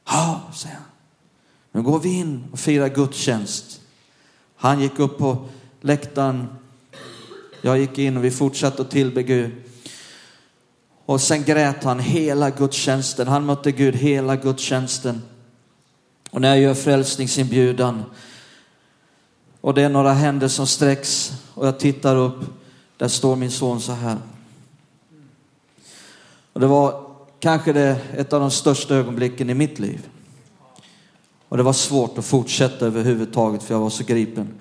Ja, 0.06 0.42
säger 0.54 0.76
han. 0.76 0.86
Nu 1.72 1.82
går 1.82 2.00
vi 2.00 2.10
in 2.10 2.44
och 2.52 2.60
firar 2.60 2.90
gudstjänst. 2.90 3.82
Han 4.56 4.82
gick 4.82 5.00
upp 5.00 5.18
på 5.18 5.50
läktaren. 5.82 6.48
Jag 7.62 7.80
gick 7.80 7.98
in 7.98 8.18
och 8.18 8.24
vi 8.24 8.32
fortsatte 8.32 8.82
att 8.82 8.92
tillbe 8.92 9.24
Gud. 9.24 9.52
Och 11.06 11.22
sen 11.22 11.44
grät 11.44 11.84
han 11.84 12.00
hela 12.00 12.50
gudstjänsten. 12.50 13.28
Han 13.28 13.46
mötte 13.46 13.72
Gud 13.72 13.96
hela 13.96 14.36
gudstjänsten. 14.36 15.22
Och 16.38 16.42
när 16.42 16.50
jag 16.50 16.60
gör 16.60 16.74
frälsningsinbjudan 16.74 18.04
och 19.62 19.74
det 19.74 19.82
är 19.82 19.90
några 19.90 20.14
händer 20.14 20.48
som 20.48 20.68
sträcks 20.68 21.34
och 21.54 21.68
jag 21.68 21.80
tittar 21.80 22.16
upp, 22.16 22.40
där 22.98 23.08
står 23.08 23.36
min 23.36 23.52
son 23.52 23.82
så 23.82 23.92
här. 23.92 24.18
Och 26.54 26.60
det 26.60 26.68
var 26.68 27.04
kanske 27.40 27.74
det, 27.74 28.02
ett 28.18 28.34
av 28.34 28.42
de 28.42 28.52
största 28.52 28.96
ögonblicken 28.96 29.50
i 29.50 29.54
mitt 29.54 29.80
liv. 29.80 30.10
Och 31.50 31.58
det 31.58 31.64
var 31.64 31.74
svårt 31.74 32.18
att 32.18 32.26
fortsätta 32.26 32.86
överhuvudtaget 32.86 33.64
för 33.64 33.74
jag 33.74 33.82
var 33.82 33.90
så 33.90 34.04
gripen. 34.04 34.54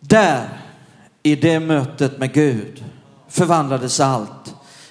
Där, 0.00 0.62
i 1.22 1.36
det 1.36 1.60
mötet 1.60 2.18
med 2.18 2.32
Gud, 2.32 2.84
förvandlades 3.28 4.00
allt. 4.00 4.30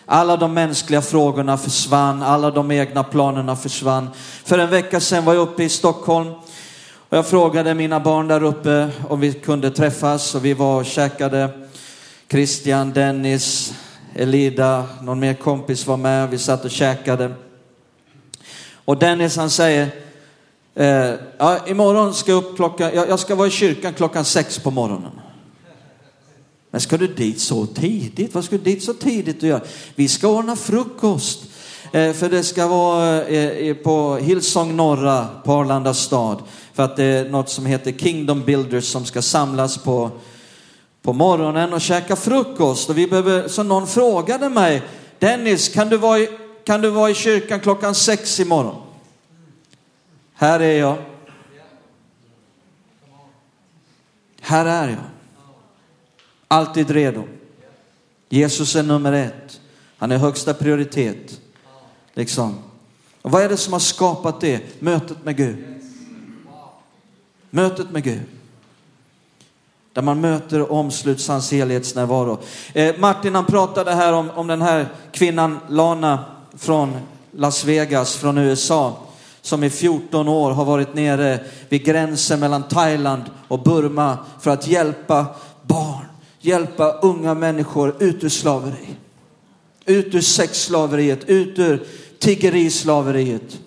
Alla 0.06 0.38
de 0.38 0.54
mänskliga 0.54 1.02
frågorna 1.02 1.58
försvann, 1.58 2.24
alla 2.24 2.52
de 2.52 2.72
egna 2.72 3.04
planerna 3.04 3.56
försvann. 3.56 4.10
För 4.44 4.60
en 4.60 4.70
vecka 4.70 5.00
sedan 5.00 5.26
var 5.26 5.34
jag 5.34 5.42
uppe 5.42 5.64
i 5.64 5.70
Stockholm 5.70 6.34
och 7.10 7.18
jag 7.18 7.28
frågade 7.28 7.74
mina 7.74 8.00
barn 8.00 8.28
där 8.28 8.44
uppe 8.44 8.90
om 9.10 9.20
vi 9.20 9.34
kunde 9.34 9.72
träffas 9.72 10.36
och 10.36 10.46
vi 10.46 10.54
var 10.54 10.80
och 10.80 10.86
käkade. 10.86 11.50
Christian, 12.30 12.94
Dennis, 12.94 13.74
Elida, 14.16 14.84
någon 15.02 15.20
mer 15.20 15.34
kompis 15.34 15.88
var 15.88 15.98
med. 15.98 16.30
Vi 16.30 16.38
satt 16.38 16.66
och 16.66 16.72
käkade. 16.72 17.34
Och 18.86 18.98
Dennis 18.98 19.38
han 19.38 19.50
säger, 19.50 19.90
eh, 20.76 21.14
ja, 21.38 21.58
imorgon 21.68 22.14
ska 22.14 22.32
jag 22.32 22.44
upp 22.44 22.56
klockan, 22.56 22.92
jag, 22.94 23.10
jag 23.10 23.20
ska 23.20 23.36
vara 23.36 23.48
i 23.48 23.52
kyrkan 23.52 23.94
klockan 23.94 24.26
sex 24.26 24.60
på 24.60 24.72
morgonen. 24.72 25.12
Men 26.76 26.82
ska 26.82 26.98
du 26.98 27.08
dit 27.08 27.40
så 27.40 27.66
tidigt? 27.66 28.34
Vad 28.34 28.44
ska 28.44 28.58
du 28.58 28.64
dit 28.64 28.84
så 28.84 28.94
tidigt 28.94 29.44
och 29.44 29.50
göra? 29.50 29.62
Vi 29.96 30.08
ska 30.08 30.28
ordna 30.28 30.56
frukost. 30.56 31.44
Eh, 31.92 32.14
för 32.14 32.30
det 32.30 32.44
ska 32.44 32.68
vara 32.68 33.24
eh, 33.26 33.76
på 33.76 34.16
Hillsong 34.16 34.76
Norra 34.76 35.28
på 35.46 35.54
Arlanda 35.54 35.94
stad. 35.94 36.44
För 36.74 36.84
att 36.84 36.96
det 36.96 37.04
är 37.04 37.30
något 37.30 37.50
som 37.50 37.66
heter 37.66 37.92
Kingdom 37.92 38.44
Builders 38.44 38.84
som 38.84 39.06
ska 39.06 39.22
samlas 39.22 39.78
på, 39.78 40.12
på 41.02 41.14
morgonen 41.14 41.74
och 41.74 41.82
käka 41.82 42.16
frukost. 42.16 42.90
Och 42.90 42.98
vi 42.98 43.08
behöver, 43.08 43.48
så 43.48 43.64
någon 43.64 43.88
frågade 43.88 44.50
mig, 44.50 44.82
Dennis, 45.20 45.70
kan 45.70 45.90
du 45.90 45.98
vara 45.98 46.20
i, 46.20 46.30
kan 46.66 46.82
du 46.82 46.90
vara 46.90 47.10
i 47.10 47.14
kyrkan 47.14 47.60
klockan 47.60 47.96
sex 47.96 48.40
imorgon? 48.40 48.82
Här 50.34 50.60
är 50.60 50.80
jag. 50.80 50.98
Här 54.42 54.66
är 54.66 54.88
jag. 54.90 55.15
Alltid 56.48 56.92
redo. 56.92 57.24
Jesus 58.30 58.76
är 58.76 58.84
nummer 58.84 59.14
ett. 59.14 59.60
Han 59.98 60.12
är 60.12 60.18
högsta 60.18 60.54
prioritet. 60.54 61.42
Liksom. 62.14 62.56
Och 63.22 63.32
vad 63.32 63.44
är 63.44 63.50
det 63.50 63.58
som 63.58 63.74
har 63.74 63.80
skapat 63.80 64.42
det? 64.42 64.82
Mötet 64.82 65.26
med 65.26 65.38
Gud. 65.38 65.66
Mötet 67.50 67.92
med 67.92 68.04
Gud. 68.04 68.22
Där 69.94 70.02
man 70.02 70.22
möter 70.22 70.62
och 70.62 70.80
omsluts 70.80 71.28
hans 71.28 71.52
helhetsnärvaro. 71.52 72.40
Eh, 72.74 72.98
Martin 72.98 73.36
han 73.36 73.46
pratade 73.46 73.92
här 73.92 74.14
om, 74.14 74.30
om 74.30 74.48
den 74.48 74.62
här 74.62 74.88
kvinnan 75.12 75.60
Lana 75.70 76.26
från 76.58 76.98
Las 77.32 77.66
Vegas, 77.66 78.16
från 78.16 78.38
USA 78.38 78.98
som 79.42 79.64
i 79.64 79.70
14 79.70 80.28
år 80.28 80.52
har 80.52 80.66
varit 80.66 80.94
nere 80.94 81.40
vid 81.70 81.86
gränsen 81.86 82.40
mellan 82.40 82.64
Thailand 82.64 83.24
och 83.48 83.64
Burma 83.64 84.18
för 84.40 84.52
att 84.52 84.68
hjälpa 84.68 85.26
hjälpa 86.46 86.92
unga 86.92 87.34
människor 87.34 87.96
ut 88.00 88.24
ur 88.24 88.30
slaveri. 88.30 88.96
Ut 89.86 90.16
ur 90.16 90.22
sexslaveriet, 90.22 91.24
ut 91.24 91.60
ur 91.60 91.88
tiggerislaveriet. 92.20 93.60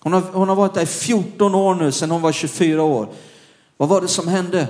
Hon 0.00 0.12
har, 0.12 0.20
hon 0.20 0.48
har 0.48 0.56
varit 0.56 0.74
där 0.74 0.82
i 0.82 0.86
14 0.86 1.54
år 1.54 1.74
nu, 1.74 1.92
sedan 1.92 2.10
hon 2.10 2.22
var 2.22 2.32
24 2.32 2.82
år. 2.82 3.08
Vad 3.76 3.88
var 3.88 4.00
det 4.00 4.08
som 4.08 4.28
hände? 4.28 4.68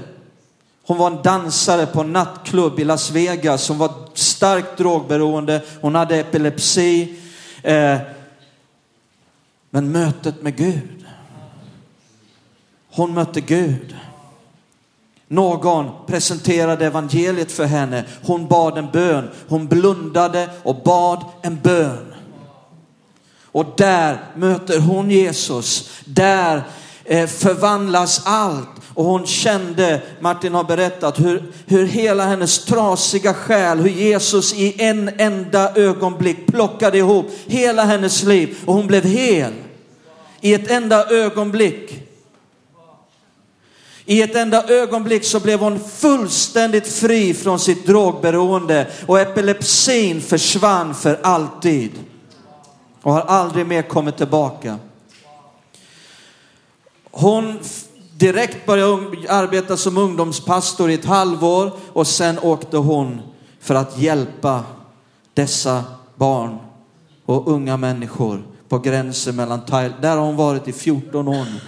Hon 0.87 0.99
var 0.99 1.07
en 1.07 1.23
dansare 1.23 1.87
på 1.87 2.01
en 2.01 2.13
nattklubb 2.13 2.81
i 2.81 2.85
Las 2.85 3.11
Vegas. 3.11 3.69
Hon 3.69 3.79
var 3.79 3.93
starkt 4.15 4.79
drogberoende. 4.79 5.63
Hon 5.81 5.95
hade 5.95 6.17
epilepsi. 6.17 7.19
Eh, 7.63 7.99
men 9.71 9.93
mötet 9.93 10.43
med 10.43 10.57
Gud. 10.57 11.07
Hon 12.91 13.15
mötte 13.15 13.41
Gud. 13.41 13.97
Någon 15.29 15.91
presenterade 16.07 16.87
evangeliet 16.87 17.53
för 17.53 17.65
henne. 17.65 18.05
Hon 18.23 18.49
bad 18.49 18.79
en 18.79 18.91
bön. 18.91 19.31
Hon 19.49 19.67
blundade 19.67 20.49
och 20.63 20.83
bad 20.85 21.25
en 21.43 21.61
bön. 21.63 22.15
Och 23.45 23.67
där 23.77 24.19
möter 24.37 24.79
hon 24.79 25.11
Jesus. 25.11 25.91
Där 26.05 26.63
eh, 27.05 27.27
förvandlas 27.27 28.23
allt. 28.25 28.69
Och 28.95 29.05
hon 29.05 29.27
kände, 29.27 30.03
Martin 30.21 30.55
har 30.55 30.65
berättat, 30.65 31.21
hur, 31.21 31.53
hur 31.67 31.87
hela 31.87 32.25
hennes 32.25 32.65
trasiga 32.65 33.35
själ, 33.35 33.79
hur 33.79 33.91
Jesus 33.91 34.55
i 34.55 34.83
en 34.83 35.11
enda 35.19 35.75
ögonblick 35.75 36.47
plockade 36.47 36.99
ihop 36.99 37.31
hela 37.47 37.85
hennes 37.85 38.23
liv 38.23 38.57
och 38.67 38.75
hon 38.75 38.87
blev 38.87 39.05
hel. 39.05 39.53
I 40.41 40.55
ett 40.55 40.71
enda 40.71 41.11
ögonblick. 41.11 42.08
I 44.11 44.23
ett 44.23 44.35
enda 44.35 44.69
ögonblick 44.69 45.25
så 45.25 45.41
blev 45.41 45.61
hon 45.61 45.81
fullständigt 45.81 46.89
fri 46.89 47.35
från 47.35 47.59
sitt 47.59 47.87
drogberoende 47.87 48.87
och 49.07 49.21
epilepsin 49.21 50.21
försvann 50.21 50.95
för 50.95 51.21
alltid 51.23 51.91
och 53.03 53.13
har 53.13 53.21
aldrig 53.21 53.67
mer 53.67 53.83
kommit 53.83 54.17
tillbaka. 54.17 54.79
Hon 57.11 57.59
direkt 58.17 58.67
började 58.67 58.93
um- 58.93 59.27
arbeta 59.29 59.77
som 59.77 59.99
ungdomspastor 59.99 60.91
i 60.91 60.95
ett 60.95 61.05
halvår 61.05 61.73
och 61.93 62.07
sen 62.07 62.39
åkte 62.39 62.77
hon 62.77 63.21
för 63.61 63.75
att 63.75 63.99
hjälpa 63.99 64.65
dessa 65.35 65.85
barn 66.15 66.59
och 67.25 67.49
unga 67.49 67.77
människor 67.77 68.43
på 68.69 68.79
gränsen 68.79 69.37
mellan 69.37 69.67
Thailand. 69.67 70.03
Där 70.03 70.17
har 70.17 70.25
hon 70.25 70.37
varit 70.37 70.69
i 70.69 70.73
14 70.73 71.29
år 71.29 71.45
nu. 71.45 71.61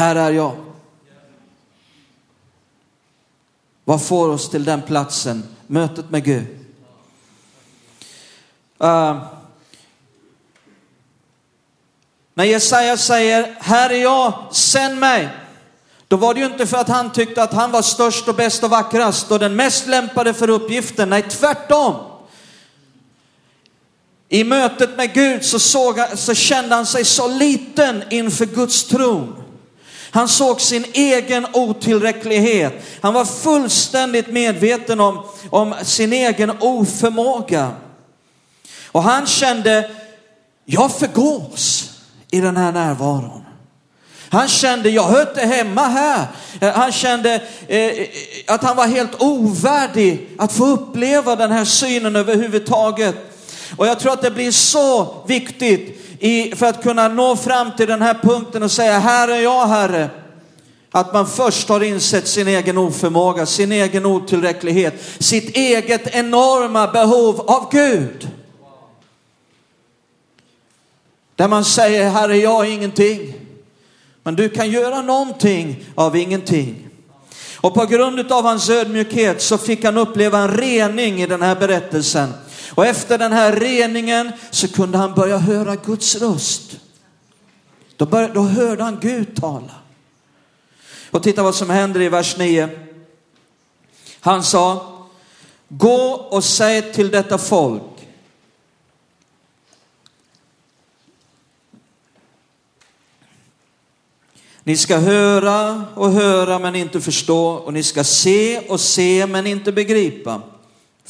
Här 0.00 0.16
är 0.16 0.32
jag. 0.32 0.56
Vad 3.84 4.06
får 4.06 4.28
oss 4.28 4.50
till 4.50 4.64
den 4.64 4.82
platsen? 4.82 5.42
Mötet 5.66 6.10
med 6.10 6.24
Gud. 6.24 6.46
Uh, 8.82 9.22
när 12.34 12.44
Jesaja 12.44 12.96
säger, 12.96 13.56
här 13.60 13.90
är 13.90 14.02
jag, 14.02 14.48
sänd 14.52 14.98
mig. 14.98 15.28
Då 16.08 16.16
var 16.16 16.34
det 16.34 16.40
ju 16.40 16.46
inte 16.46 16.66
för 16.66 16.76
att 16.76 16.88
han 16.88 17.12
tyckte 17.12 17.42
att 17.42 17.52
han 17.52 17.70
var 17.70 17.82
störst 17.82 18.28
och 18.28 18.34
bäst 18.34 18.64
och 18.64 18.70
vackrast 18.70 19.30
och 19.30 19.38
den 19.38 19.56
mest 19.56 19.86
lämpade 19.86 20.34
för 20.34 20.50
uppgiften. 20.50 21.10
Nej, 21.10 21.22
tvärtom. 21.22 21.94
I 24.28 24.44
mötet 24.44 24.96
med 24.96 25.14
Gud 25.14 25.44
så, 25.44 25.58
såg, 25.58 26.00
så 26.14 26.34
kände 26.34 26.74
han 26.74 26.86
sig 26.86 27.04
så 27.04 27.28
liten 27.28 28.04
inför 28.10 28.46
Guds 28.46 28.84
tron. 28.84 29.39
Han 30.10 30.28
såg 30.28 30.60
sin 30.60 30.84
egen 30.92 31.46
otillräcklighet. 31.52 32.84
Han 33.00 33.14
var 33.14 33.24
fullständigt 33.24 34.26
medveten 34.26 35.00
om, 35.00 35.24
om 35.50 35.74
sin 35.82 36.12
egen 36.12 36.52
oförmåga. 36.60 37.72
Och 38.86 39.02
han 39.02 39.26
kände, 39.26 39.90
jag 40.64 40.92
förgås 40.92 41.90
i 42.30 42.40
den 42.40 42.56
här 42.56 42.72
närvaron. 42.72 43.44
Han 44.32 44.48
kände, 44.48 44.90
jag 44.90 45.02
hör 45.02 45.20
inte 45.20 45.40
hemma 45.40 45.88
här. 45.88 46.26
Han 46.74 46.92
kände 46.92 47.42
eh, 47.68 48.08
att 48.46 48.62
han 48.62 48.76
var 48.76 48.86
helt 48.86 49.22
ovärdig 49.22 50.28
att 50.38 50.52
få 50.52 50.66
uppleva 50.66 51.36
den 51.36 51.52
här 51.52 51.64
synen 51.64 52.16
överhuvudtaget. 52.16 53.14
Och 53.76 53.86
jag 53.86 54.00
tror 54.00 54.12
att 54.12 54.22
det 54.22 54.30
blir 54.30 54.52
så 54.52 55.14
viktigt 55.26 56.09
i, 56.20 56.56
för 56.56 56.66
att 56.66 56.82
kunna 56.82 57.08
nå 57.08 57.36
fram 57.36 57.70
till 57.76 57.86
den 57.86 58.02
här 58.02 58.14
punkten 58.14 58.62
och 58.62 58.70
säga, 58.70 58.98
här 58.98 59.28
är 59.28 59.40
jag 59.40 59.66
Herre. 59.66 60.10
Att 60.90 61.12
man 61.12 61.26
först 61.26 61.68
har 61.68 61.82
insett 61.82 62.28
sin 62.28 62.48
egen 62.48 62.78
oförmåga, 62.78 63.46
sin 63.46 63.72
egen 63.72 64.06
otillräcklighet, 64.06 64.94
sitt 65.18 65.56
eget 65.56 66.14
enorma 66.14 66.86
behov 66.86 67.40
av 67.40 67.68
Gud. 67.70 68.28
Där 71.36 71.48
man 71.48 71.64
säger, 71.64 72.10
Herre 72.10 72.36
jag 72.36 72.66
är 72.66 72.70
ingenting. 72.70 73.34
Men 74.22 74.36
du 74.36 74.48
kan 74.48 74.70
göra 74.70 75.02
någonting 75.02 75.84
av 75.94 76.16
ingenting. 76.16 76.88
Och 77.56 77.74
på 77.74 77.86
grund 77.86 78.32
av 78.32 78.44
hans 78.44 78.70
ödmjukhet 78.70 79.42
så 79.42 79.58
fick 79.58 79.84
han 79.84 79.98
uppleva 79.98 80.38
en 80.38 80.56
rening 80.56 81.22
i 81.22 81.26
den 81.26 81.42
här 81.42 81.56
berättelsen. 81.56 82.32
Och 82.70 82.86
efter 82.86 83.18
den 83.18 83.32
här 83.32 83.56
reningen 83.56 84.32
så 84.50 84.68
kunde 84.68 84.98
han 84.98 85.14
börja 85.14 85.38
höra 85.38 85.76
Guds 85.76 86.16
röst. 86.16 86.76
Då, 87.96 88.06
började, 88.06 88.34
då 88.34 88.42
hörde 88.42 88.82
han 88.82 88.98
Gud 89.00 89.36
tala. 89.36 89.74
Och 91.10 91.22
titta 91.22 91.42
vad 91.42 91.54
som 91.54 91.70
händer 91.70 92.00
i 92.00 92.08
vers 92.08 92.36
9. 92.36 92.68
Han 94.20 94.44
sa, 94.44 94.96
gå 95.68 96.12
och 96.12 96.44
säg 96.44 96.92
till 96.92 97.10
detta 97.10 97.38
folk 97.38 97.82
Ni 104.70 104.76
ska 104.76 104.96
höra 104.96 105.84
och 105.94 106.10
höra 106.10 106.58
men 106.58 106.74
inte 106.74 107.00
förstå 107.00 107.48
och 107.48 107.72
ni 107.72 107.82
ska 107.82 108.04
se 108.04 108.58
och 108.58 108.80
se 108.80 109.26
men 109.26 109.46
inte 109.46 109.72
begripa. 109.72 110.42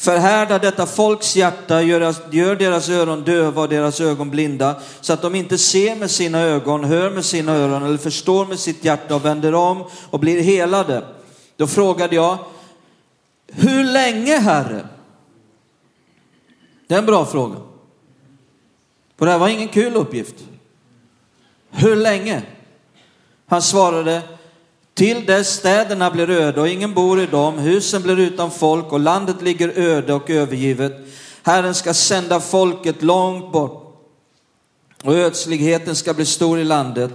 Förhärda 0.01 0.59
detta 0.59 0.87
folks 0.87 1.37
hjärta, 1.37 1.83
gör 1.83 2.57
deras 2.57 2.89
öron 2.89 3.25
döva 3.25 3.63
och 3.63 3.69
deras 3.69 4.01
ögon 4.01 4.31
blinda, 4.31 4.81
så 5.01 5.13
att 5.13 5.23
de 5.23 5.35
inte 5.35 5.59
ser 5.59 5.97
med 5.97 6.11
sina 6.11 6.41
ögon, 6.41 6.85
hör 6.85 7.11
med 7.11 7.25
sina 7.25 7.53
öron 7.53 7.83
eller 7.83 7.99
förstår 7.99 8.47
med 8.47 8.59
sitt 8.59 8.85
hjärta 8.85 9.15
och 9.15 9.25
vänder 9.25 9.55
om 9.55 9.85
och 10.11 10.21
blir 10.21 10.43
helade. 10.43 11.05
Då 11.57 11.67
frågade 11.67 12.15
jag, 12.15 12.39
hur 13.47 13.85
länge 13.85 14.39
Herre? 14.39 14.89
Det 16.87 16.95
är 16.95 16.99
en 16.99 17.07
bra 17.07 17.25
fråga. 17.25 17.57
För 19.19 19.27
det 19.27 19.33
här 19.33 19.39
var 19.39 19.49
ingen 19.49 19.69
kul 19.69 19.97
uppgift. 19.97 20.35
Hur 21.71 21.97
länge? 21.97 22.43
Han 23.47 23.63
svarade, 23.63 24.23
till 24.95 25.27
dess 25.27 25.49
städerna 25.49 26.11
blir 26.11 26.31
öde 26.31 26.61
och 26.61 26.69
ingen 26.69 26.95
bor 26.95 27.21
i 27.21 27.27
dem, 27.27 27.59
husen 27.59 28.03
blir 28.03 28.19
utan 28.19 28.51
folk 28.51 28.93
och 28.93 29.01
landet 29.01 29.43
ligger 29.43 29.79
öde 29.79 30.15
och 30.15 30.31
övergivet. 30.31 30.93
Herren 31.43 31.75
ska 31.75 31.95
sända 31.95 32.41
folket 32.41 33.03
långt 33.03 33.53
bort 33.53 33.91
och 35.05 35.15
ödsligheten 35.15 35.97
ska 35.97 36.15
bli 36.15 36.27
stor 36.27 36.59
i 36.59 36.65
landet. 36.65 37.13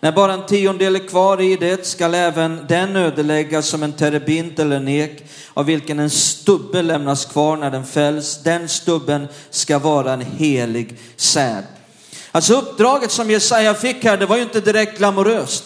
När 0.00 0.12
bara 0.12 0.32
en 0.32 0.46
tiondel 0.46 0.96
är 0.96 1.08
kvar 1.08 1.40
i 1.40 1.56
det 1.56 1.86
skall 1.86 2.14
även 2.14 2.66
den 2.68 2.96
ödeläggas 2.96 3.66
som 3.66 3.82
en 3.82 3.92
terebint 3.92 4.58
eller 4.58 4.76
en 4.76 4.88
ek, 4.88 5.24
av 5.54 5.64
vilken 5.64 5.98
en 5.98 6.10
stubbe 6.10 6.82
lämnas 6.82 7.24
kvar 7.24 7.56
när 7.56 7.70
den 7.70 7.86
fälls. 7.86 8.42
Den 8.42 8.68
stubben 8.68 9.28
ska 9.50 9.78
vara 9.78 10.12
en 10.12 10.20
helig 10.20 10.98
säd. 11.16 11.64
Alltså 12.32 12.54
uppdraget 12.54 13.10
som 13.10 13.30
Jesaja 13.30 13.74
fick 13.74 14.04
här, 14.04 14.16
det 14.16 14.26
var 14.26 14.36
ju 14.36 14.42
inte 14.42 14.60
direkt 14.60 14.98
glamoröst. 14.98 15.64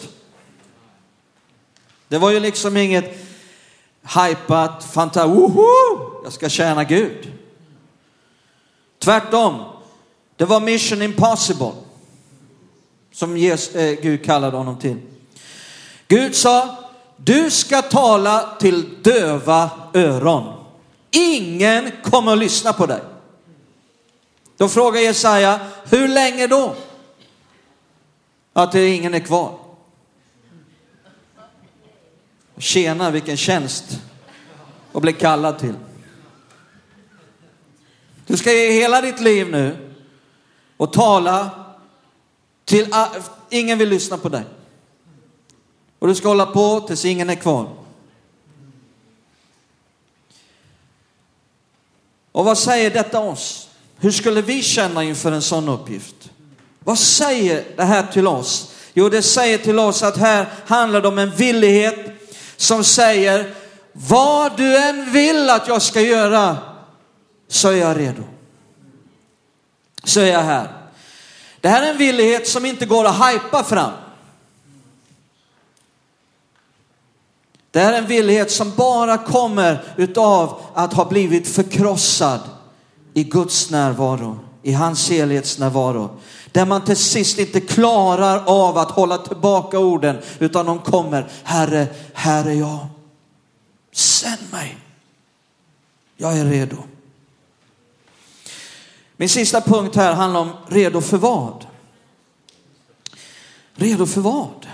Det 2.10 2.18
var 2.18 2.30
ju 2.30 2.40
liksom 2.40 2.76
inget 2.76 3.26
hajpat 4.02 4.84
fanta, 4.84 5.26
woho, 5.26 5.66
jag 6.24 6.32
ska 6.32 6.48
tjäna 6.48 6.84
Gud. 6.84 7.32
Tvärtom, 8.98 9.64
det 10.36 10.44
var 10.44 10.60
mission 10.60 11.02
impossible. 11.02 11.72
Som 13.12 13.36
Jesus, 13.36 13.74
eh, 13.74 14.00
Gud 14.02 14.24
kallade 14.24 14.56
honom 14.56 14.78
till. 14.78 14.96
Gud 16.08 16.36
sa, 16.36 16.76
du 17.16 17.50
ska 17.50 17.82
tala 17.82 18.56
till 18.60 19.02
döva 19.02 19.70
öron. 19.94 20.52
Ingen 21.10 21.90
kommer 22.02 22.32
att 22.32 22.38
lyssna 22.38 22.72
på 22.72 22.86
dig. 22.86 23.00
Då 24.56 24.68
frågar 24.68 25.00
Jesaja, 25.00 25.60
hur 25.84 26.08
länge 26.08 26.46
då? 26.46 26.74
Att 28.52 28.72
det 28.72 28.88
ingen 28.88 29.14
är 29.14 29.20
kvar. 29.20 29.69
Tjena 32.60 33.10
vilken 33.10 33.36
tjänst 33.36 33.84
att 34.92 35.02
bli 35.02 35.12
kallad 35.12 35.58
till. 35.58 35.74
Du 38.26 38.36
ska 38.36 38.52
ge 38.52 38.72
hela 38.72 39.00
ditt 39.00 39.20
liv 39.20 39.50
nu 39.50 39.94
och 40.76 40.92
tala 40.92 41.50
till, 42.64 42.94
ingen 43.50 43.78
vill 43.78 43.88
lyssna 43.88 44.18
på 44.18 44.28
dig. 44.28 44.44
Och 45.98 46.08
du 46.08 46.14
ska 46.14 46.28
hålla 46.28 46.46
på 46.46 46.80
tills 46.80 47.04
ingen 47.04 47.30
är 47.30 47.34
kvar. 47.34 47.68
Och 52.32 52.44
vad 52.44 52.58
säger 52.58 52.90
detta 52.90 53.20
oss? 53.20 53.68
Hur 53.96 54.10
skulle 54.10 54.42
vi 54.42 54.62
känna 54.62 55.04
inför 55.04 55.32
en 55.32 55.42
sån 55.42 55.68
uppgift? 55.68 56.30
Vad 56.78 56.98
säger 56.98 57.64
det 57.76 57.84
här 57.84 58.06
till 58.06 58.26
oss? 58.26 58.72
Jo, 58.94 59.08
det 59.08 59.22
säger 59.22 59.58
till 59.58 59.78
oss 59.78 60.02
att 60.02 60.16
här 60.16 60.46
handlar 60.66 61.00
det 61.00 61.08
om 61.08 61.18
en 61.18 61.30
villighet 61.30 62.09
som 62.60 62.84
säger, 62.84 63.54
vad 63.92 64.56
du 64.56 64.76
än 64.76 65.12
vill 65.12 65.50
att 65.50 65.68
jag 65.68 65.82
ska 65.82 66.00
göra, 66.00 66.56
så 67.48 67.68
är 67.68 67.76
jag 67.76 67.98
redo. 67.98 68.22
Så 70.04 70.20
är 70.20 70.32
jag 70.32 70.42
här. 70.42 70.68
Det 71.60 71.68
här 71.68 71.82
är 71.82 71.90
en 71.90 71.98
villighet 71.98 72.48
som 72.48 72.66
inte 72.66 72.86
går 72.86 73.04
att 73.04 73.32
hypa 73.32 73.64
fram. 73.64 73.92
Det 77.70 77.80
här 77.80 77.92
är 77.92 77.98
en 77.98 78.06
villighet 78.06 78.50
som 78.50 78.72
bara 78.76 79.18
kommer 79.18 79.84
utav 79.96 80.60
att 80.74 80.92
ha 80.92 81.04
blivit 81.04 81.48
förkrossad 81.48 82.40
i 83.14 83.24
Guds 83.24 83.70
närvaro, 83.70 84.38
i 84.62 84.72
hans 84.72 85.10
helighetsnärvaro. 85.10 86.18
Där 86.52 86.66
man 86.66 86.84
till 86.84 86.96
sist 86.96 87.38
inte 87.38 87.60
klarar 87.60 88.44
av 88.46 88.78
att 88.78 88.90
hålla 88.90 89.18
tillbaka 89.18 89.78
orden 89.78 90.18
utan 90.38 90.66
de 90.66 90.78
kommer, 90.78 91.28
Herre, 91.42 91.86
här 92.14 92.44
är 92.44 92.54
jag. 92.54 92.86
Sänd 93.92 94.40
mig. 94.52 94.76
Jag 96.16 96.38
är 96.38 96.44
redo. 96.44 96.76
Min 99.16 99.28
sista 99.28 99.60
punkt 99.60 99.96
här 99.96 100.14
handlar 100.14 100.40
om 100.40 100.52
redo 100.68 101.00
för 101.00 101.16
vad? 101.16 101.66
Redo 103.74 104.06
för 104.06 104.20
vad? 104.20 104.66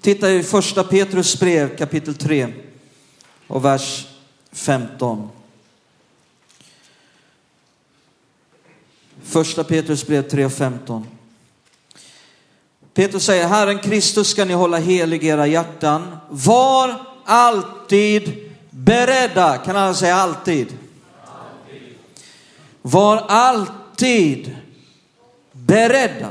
Titta 0.00 0.30
i 0.30 0.42
första 0.42 0.84
Petrus 0.84 1.40
brev 1.40 1.76
kapitel 1.76 2.14
3 2.14 2.52
och 3.46 3.64
vers 3.64 4.06
15. 4.52 5.28
Första 9.28 9.64
Petrus 9.64 10.06
brev 10.06 10.28
3.15. 10.28 11.02
Petrus 12.94 13.24
säger, 13.24 13.48
Herren 13.48 13.78
Kristus 13.78 14.28
ska 14.28 14.44
ni 14.44 14.54
hålla 14.54 14.76
helig 14.76 15.24
era 15.24 15.46
hjärtan. 15.46 16.16
Var 16.28 16.94
alltid 17.24 18.50
beredda. 18.70 19.58
Kan 19.58 19.76
alla 19.76 19.94
säga 19.94 20.14
alltid? 20.14 20.66
alltid? 20.66 21.98
Var 22.82 23.24
alltid 23.28 24.56
beredda 25.52 26.28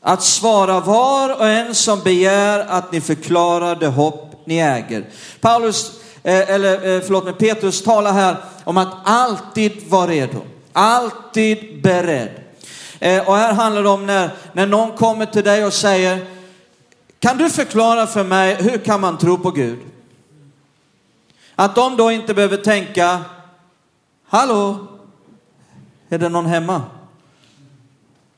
att 0.00 0.22
svara 0.22 0.80
var 0.80 1.36
och 1.36 1.48
en 1.48 1.74
som 1.74 2.00
begär 2.00 2.58
att 2.58 2.92
ni 2.92 3.00
förklarar 3.00 3.76
det 3.76 3.88
hopp 3.88 4.42
ni 4.44 4.58
äger. 4.58 5.04
Paulus, 5.40 5.92
eh, 6.22 6.50
eller 6.50 6.74
eh, 6.74 7.00
förlåt 7.00 7.24
mig, 7.24 7.34
Petrus 7.34 7.82
talar 7.82 8.12
här 8.12 8.36
om 8.64 8.76
att 8.76 8.94
alltid 9.04 9.72
vara 9.88 10.10
redo. 10.10 10.42
Alltid 10.72 11.82
beredd. 11.82 12.30
Eh, 12.98 13.28
och 13.28 13.36
här 13.36 13.52
handlar 13.52 13.82
det 13.82 13.88
om 13.88 14.06
när, 14.06 14.30
när 14.52 14.66
någon 14.66 14.96
kommer 14.96 15.26
till 15.26 15.44
dig 15.44 15.64
och 15.64 15.72
säger, 15.72 16.26
kan 17.18 17.38
du 17.38 17.50
förklara 17.50 18.06
för 18.06 18.24
mig, 18.24 18.54
hur 18.54 18.78
kan 18.78 19.00
man 19.00 19.18
tro 19.18 19.38
på 19.38 19.50
Gud? 19.50 19.78
Att 21.54 21.74
de 21.74 21.96
då 21.96 22.10
inte 22.10 22.34
behöver 22.34 22.56
tänka, 22.56 23.20
hallå, 24.26 24.86
Är 26.12 26.18
det 26.18 26.28
någon 26.28 26.46
hemma? 26.46 26.82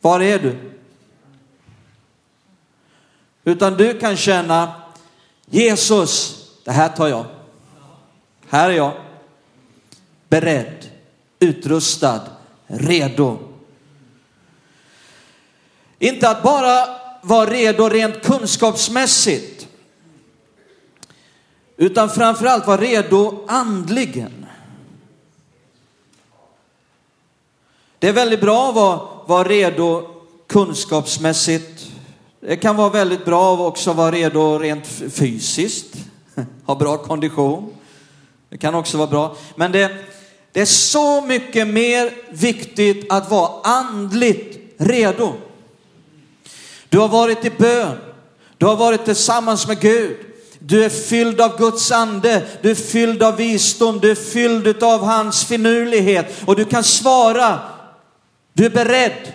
Var 0.00 0.20
är 0.20 0.38
du? 0.38 0.72
Utan 3.44 3.76
du 3.76 3.98
kan 3.98 4.16
känna 4.16 4.72
Jesus, 5.46 6.44
det 6.64 6.70
här 6.70 6.88
tar 6.88 7.08
jag. 7.08 7.24
Här 8.48 8.70
är 8.70 8.74
jag. 8.74 8.92
Beredd, 10.28 10.81
utrustad, 11.42 12.20
redo. 12.66 13.38
Inte 15.98 16.28
att 16.30 16.42
bara 16.42 16.86
vara 17.22 17.50
redo 17.50 17.88
rent 17.88 18.22
kunskapsmässigt. 18.22 19.68
Utan 21.76 22.10
framförallt 22.10 22.66
vara 22.66 22.80
redo 22.80 23.44
andligen. 23.48 24.46
Det 27.98 28.08
är 28.08 28.12
väldigt 28.12 28.40
bra 28.40 28.68
att 28.68 28.74
vara, 28.74 29.00
vara 29.26 29.48
redo 29.48 30.08
kunskapsmässigt. 30.46 31.92
Det 32.40 32.56
kan 32.56 32.76
vara 32.76 32.88
väldigt 32.88 33.24
bra 33.24 33.54
att 33.54 33.60
också 33.60 33.92
vara 33.92 34.10
redo 34.10 34.58
rent 34.58 34.86
fysiskt, 34.86 35.96
ha 36.64 36.74
bra 36.74 36.98
kondition. 36.98 37.74
Det 38.48 38.58
kan 38.58 38.74
också 38.74 38.98
vara 38.98 39.08
bra. 39.08 39.36
Men 39.56 39.72
det, 39.72 40.11
det 40.52 40.60
är 40.60 40.64
så 40.64 41.20
mycket 41.20 41.68
mer 41.68 42.10
viktigt 42.30 43.12
att 43.12 43.30
vara 43.30 43.60
andligt 43.62 44.58
redo. 44.78 45.34
Du 46.88 46.98
har 46.98 47.08
varit 47.08 47.44
i 47.44 47.50
bön. 47.50 47.98
Du 48.58 48.66
har 48.66 48.76
varit 48.76 49.04
tillsammans 49.04 49.66
med 49.66 49.80
Gud. 49.80 50.16
Du 50.58 50.84
är 50.84 50.88
fylld 50.88 51.40
av 51.40 51.58
Guds 51.58 51.92
ande, 51.92 52.42
du 52.62 52.70
är 52.70 52.74
fylld 52.74 53.22
av 53.22 53.36
visdom, 53.36 54.00
du 54.00 54.10
är 54.10 54.14
fylld 54.14 54.82
av 54.82 55.04
hans 55.04 55.44
finurlighet 55.44 56.42
och 56.46 56.56
du 56.56 56.64
kan 56.64 56.84
svara. 56.84 57.60
Du 58.52 58.64
är 58.66 58.70
beredd. 58.70 59.32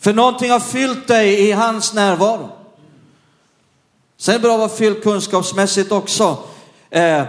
För 0.00 0.12
någonting 0.12 0.50
har 0.50 0.60
fyllt 0.60 1.08
dig 1.08 1.48
i 1.48 1.52
hans 1.52 1.94
närvaro. 1.94 2.50
Sen 4.16 4.34
är 4.34 4.38
det 4.38 4.42
bra 4.42 4.52
att 4.52 4.58
vara 4.58 4.68
fylld 4.68 5.02
kunskapsmässigt 5.02 5.92
också. 5.92 6.38
Eh, 6.90 7.22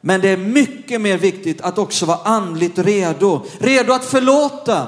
men 0.00 0.20
det 0.20 0.28
är 0.28 0.36
mycket 0.36 1.00
mer 1.00 1.18
viktigt 1.18 1.60
att 1.60 1.78
också 1.78 2.06
vara 2.06 2.18
andligt 2.24 2.78
redo. 2.78 3.42
Redo 3.58 3.92
att 3.92 4.04
förlåta. 4.04 4.86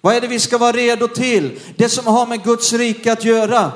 Vad 0.00 0.14
är 0.14 0.20
det 0.20 0.26
vi 0.26 0.40
ska 0.40 0.58
vara 0.58 0.72
redo 0.72 1.08
till? 1.08 1.60
Det 1.76 1.88
som 1.88 2.06
har 2.06 2.26
med 2.26 2.44
Guds 2.44 2.72
rike 2.72 3.12
att 3.12 3.24
göra. 3.24 3.72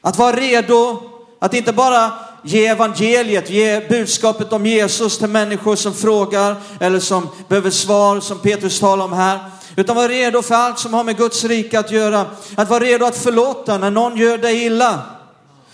Att 0.00 0.18
vara 0.18 0.36
redo 0.36 1.02
att 1.38 1.54
inte 1.54 1.72
bara 1.72 2.12
ge 2.42 2.66
evangeliet, 2.66 3.50
ge 3.50 3.88
budskapet 3.88 4.52
om 4.52 4.66
Jesus 4.66 5.18
till 5.18 5.28
människor 5.28 5.76
som 5.76 5.94
frågar 5.94 6.56
eller 6.80 7.00
som 7.00 7.28
behöver 7.48 7.70
svar, 7.70 8.20
som 8.20 8.38
Petrus 8.38 8.80
talar 8.80 9.04
om 9.04 9.12
här. 9.12 9.38
Utan 9.76 9.96
vara 9.96 10.08
redo 10.08 10.42
för 10.42 10.54
allt 10.54 10.78
som 10.78 10.94
har 10.94 11.04
med 11.04 11.16
Guds 11.16 11.44
rike 11.44 11.78
att 11.78 11.90
göra. 11.90 12.26
Att 12.56 12.70
vara 12.70 12.84
redo 12.84 13.06
att 13.06 13.16
förlåta 13.16 13.78
när 13.78 13.90
någon 13.90 14.16
gör 14.16 14.38
dig 14.38 14.64
illa. 14.64 15.02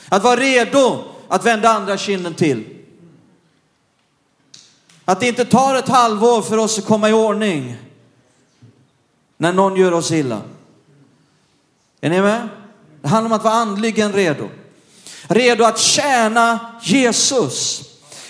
Att 0.08 0.24
vara 0.24 0.36
redo 0.36 1.11
att 1.32 1.44
vända 1.44 1.68
andra 1.68 1.98
kinden 1.98 2.34
till. 2.34 2.64
Att 5.04 5.20
det 5.20 5.28
inte 5.28 5.44
tar 5.44 5.74
ett 5.74 5.88
halvår 5.88 6.42
för 6.42 6.58
oss 6.58 6.78
att 6.78 6.84
komma 6.84 7.08
i 7.08 7.12
ordning 7.12 7.76
när 9.36 9.52
någon 9.52 9.76
gör 9.76 9.92
oss 9.92 10.12
illa. 10.12 10.40
Är 12.00 12.10
ni 12.10 12.20
med? 12.20 12.48
Det 13.02 13.08
handlar 13.08 13.30
om 13.30 13.36
att 13.36 13.44
vara 13.44 13.54
andligen 13.54 14.12
redo. 14.12 14.48
Redo 15.22 15.64
att 15.64 15.78
tjäna 15.78 16.58
Jesus. 16.82 17.82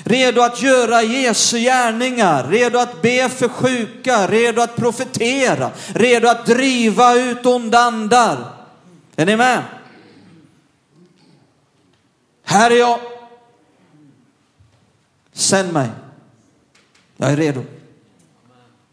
Redo 0.05 0.41
att 0.41 0.63
göra 0.63 1.03
Jesu 1.03 1.59
gärningar, 1.59 2.49
redo 2.49 2.79
att 2.79 3.03
be 3.03 3.29
för 3.29 3.49
sjuka, 3.49 4.27
redo 4.27 4.63
att 4.63 4.77
profetera, 4.77 5.71
redo 5.95 6.29
att 6.29 6.47
driva 6.47 7.15
ut 7.15 7.47
onda 7.47 7.79
andar. 7.79 8.39
Är 9.17 9.27
ni 9.27 9.37
med? 9.37 9.63
Här 12.53 12.71
är 12.71 12.79
jag. 12.79 12.99
Sänd 15.33 15.73
mig. 15.73 15.91
Jag 17.17 17.33
är 17.33 17.37
redo. 17.37 17.65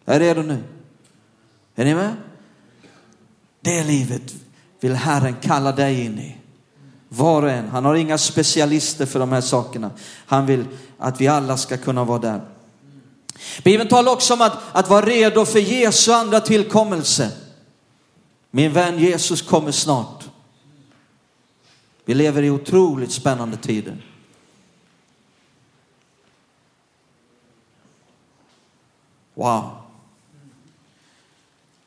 Jag 0.05 0.15
är 0.15 0.19
redo 0.19 0.41
nu. 0.41 0.63
Är 1.75 1.85
ni 1.85 1.95
med? 1.95 2.15
Det 3.61 3.83
livet 3.83 4.33
vill 4.79 4.95
Herren 4.95 5.35
kalla 5.41 5.71
dig 5.71 6.05
in 6.05 6.19
i. 6.19 6.37
Var 7.09 7.43
och 7.43 7.49
en. 7.49 7.69
Han 7.69 7.85
har 7.85 7.95
inga 7.95 8.17
specialister 8.17 9.05
för 9.05 9.19
de 9.19 9.31
här 9.31 9.41
sakerna. 9.41 9.91
Han 10.25 10.45
vill 10.45 10.65
att 10.97 11.21
vi 11.21 11.27
alla 11.27 11.57
ska 11.57 11.77
kunna 11.77 12.03
vara 12.03 12.19
där. 12.19 12.41
Bibeln 13.63 13.89
talar 13.89 14.11
också 14.11 14.33
om 14.33 14.41
att, 14.41 14.57
att 14.71 14.89
vara 14.89 15.05
redo 15.05 15.45
för 15.45 15.59
Jesu 15.59 16.11
andra 16.11 16.39
tillkommelse. 16.39 17.31
Min 18.51 18.73
vän 18.73 18.99
Jesus 18.99 19.41
kommer 19.41 19.71
snart. 19.71 20.18
Vi 22.09 22.15
lever 22.15 22.43
i 22.43 22.49
otroligt 22.49 23.11
spännande 23.11 23.57
tider. 23.57 24.05
Wow. 29.33 29.69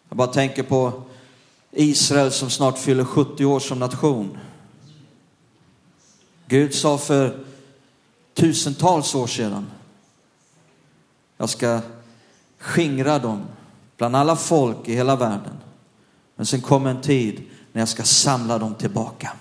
Jag 0.08 0.16
bara 0.18 0.26
tänker 0.28 0.62
på 0.62 1.02
Israel 1.70 2.32
som 2.32 2.50
snart 2.50 2.78
fyller 2.78 3.04
70 3.04 3.44
år 3.44 3.60
som 3.60 3.78
nation. 3.78 4.38
Gud 6.46 6.74
sa 6.74 6.98
för 6.98 7.44
tusentals 8.34 9.14
år 9.14 9.26
sedan, 9.26 9.70
jag 11.36 11.48
ska 11.48 11.80
skingra 12.58 13.18
dem 13.18 13.42
bland 13.96 14.16
alla 14.16 14.36
folk 14.36 14.88
i 14.88 14.94
hela 14.94 15.16
världen. 15.16 15.56
Men 16.36 16.46
sen 16.46 16.60
kommer 16.60 16.90
en 16.90 17.00
tid 17.00 17.42
när 17.72 17.80
jag 17.80 17.88
ska 17.88 18.02
samla 18.02 18.58
dem 18.58 18.74
tillbaka. 18.74 19.32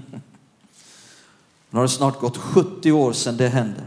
Nu 1.70 1.78
har 1.78 1.82
det 1.82 1.88
snart 1.88 2.20
gått 2.20 2.36
70 2.36 2.92
år 2.92 3.12
sedan 3.12 3.36
det 3.36 3.48
hände. 3.48 3.80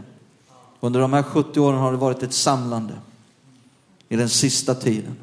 Under 0.80 1.00
de 1.00 1.12
här 1.12 1.22
70 1.22 1.60
åren 1.60 1.78
har 1.78 1.92
det 1.92 1.98
varit 1.98 2.22
ett 2.22 2.34
samlande 2.34 2.94
i 4.08 4.16
den 4.16 4.28
sista 4.28 4.74
tiden. 4.74 5.16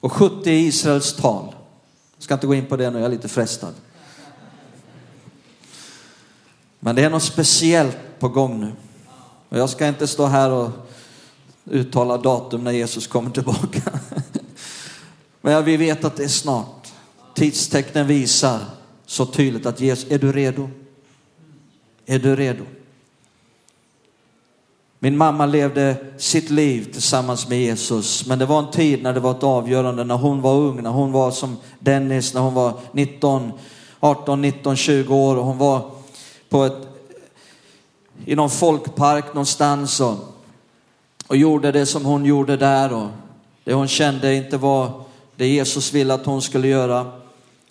Och 0.00 0.12
70 0.12 0.50
är 0.50 0.54
Israels 0.54 1.14
tal. 1.14 1.54
Jag 2.16 2.22
ska 2.22 2.34
inte 2.34 2.46
gå 2.46 2.54
in 2.54 2.66
på 2.66 2.76
det 2.76 2.90
nu, 2.90 2.98
jag 2.98 3.06
är 3.06 3.10
lite 3.10 3.28
frestad. 3.28 3.74
Men 6.80 6.96
det 6.96 7.04
är 7.04 7.10
något 7.10 7.22
speciellt 7.22 7.98
på 8.18 8.28
gång 8.28 8.60
nu. 8.60 8.72
Och 9.48 9.58
jag 9.58 9.70
ska 9.70 9.88
inte 9.88 10.06
stå 10.06 10.26
här 10.26 10.50
och 10.50 10.70
uttala 11.64 12.16
datum 12.16 12.64
när 12.64 12.72
Jesus 12.72 13.06
kommer 13.06 13.30
tillbaka. 13.30 13.80
Men 15.40 15.64
vi 15.64 15.76
vet 15.76 16.04
att 16.04 16.16
det 16.16 16.24
är 16.24 16.28
snart. 16.28 16.92
Tidstecknen 17.34 18.06
visar 18.06 18.60
så 19.06 19.26
tydligt 19.26 19.66
att 19.66 19.80
Jesus, 19.80 20.10
är 20.10 20.18
du 20.18 20.32
redo? 20.32 20.70
Är 22.06 22.18
du 22.18 22.36
redo? 22.36 22.64
Min 24.98 25.16
mamma 25.16 25.46
levde 25.46 25.96
sitt 26.16 26.50
liv 26.50 26.92
tillsammans 26.92 27.48
med 27.48 27.60
Jesus, 27.60 28.26
men 28.26 28.38
det 28.38 28.46
var 28.46 28.58
en 28.58 28.70
tid 28.70 29.02
när 29.02 29.12
det 29.12 29.20
var 29.20 29.30
ett 29.30 29.42
avgörande, 29.42 30.04
när 30.04 30.14
hon 30.14 30.42
var 30.42 30.54
ung, 30.54 30.82
när 30.82 30.90
hon 30.90 31.12
var 31.12 31.30
som 31.30 31.56
Dennis, 31.78 32.34
när 32.34 32.40
hon 32.40 32.54
var 32.54 32.72
19, 32.92 33.52
18, 34.00 34.42
19, 34.42 34.76
20 34.76 35.14
år 35.14 35.36
och 35.36 35.44
hon 35.44 35.58
var 35.58 35.90
på 36.48 36.64
ett, 36.64 36.88
i 38.24 38.34
någon 38.34 38.50
folkpark 38.50 39.26
någonstans 39.26 40.00
och, 40.00 40.16
och 41.26 41.36
gjorde 41.36 41.72
det 41.72 41.86
som 41.86 42.04
hon 42.04 42.24
gjorde 42.24 42.56
där 42.56 42.92
och 42.92 43.08
det 43.64 43.74
hon 43.74 43.88
kände 43.88 44.34
inte 44.34 44.56
var 44.56 45.04
det 45.36 45.46
Jesus 45.46 45.92
ville 45.92 46.14
att 46.14 46.26
hon 46.26 46.42
skulle 46.42 46.68
göra. 46.68 47.12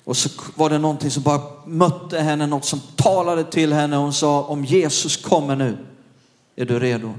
Och 0.05 0.17
så 0.17 0.29
var 0.55 0.69
det 0.69 0.77
någonting 0.77 1.11
som 1.11 1.23
bara 1.23 1.41
mötte 1.65 2.19
henne, 2.19 2.47
något 2.47 2.65
som 2.65 2.81
talade 2.95 3.43
till 3.43 3.73
henne. 3.73 3.95
Hon 3.95 4.13
sa, 4.13 4.43
om 4.43 4.65
Jesus 4.65 5.17
kommer 5.17 5.55
nu, 5.55 5.77
är 6.55 6.65
du 6.65 6.79
redo? 6.79 7.13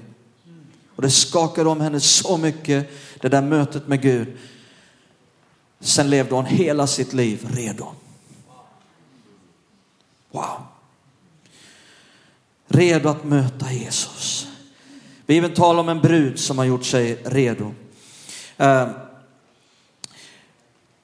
Och 0.96 1.03
det 1.03 1.11
skakade 1.11 1.68
om 1.68 1.81
henne 1.81 2.01
så 2.01 2.37
mycket, 2.37 2.90
det 3.20 3.29
där 3.29 3.42
mötet 3.42 3.88
med 3.88 4.03
Gud. 4.03 4.37
Sen 5.81 6.11
levde 6.11 6.35
hon 6.35 6.46
hela 6.46 6.87
sitt 6.87 7.12
liv 7.12 7.49
redo. 7.51 7.87
Wow. 10.31 10.62
Redo 12.68 13.09
att 13.09 13.24
möta 13.24 13.72
Jesus. 13.72 14.47
Bibeln 15.26 15.55
talar 15.55 15.80
om 15.80 15.89
en 15.89 16.01
brud 16.01 16.39
som 16.39 16.59
har 16.59 16.64
gjort 16.64 16.84
sig 16.84 17.22
redo. 17.24 17.74
Eh, 18.57 18.89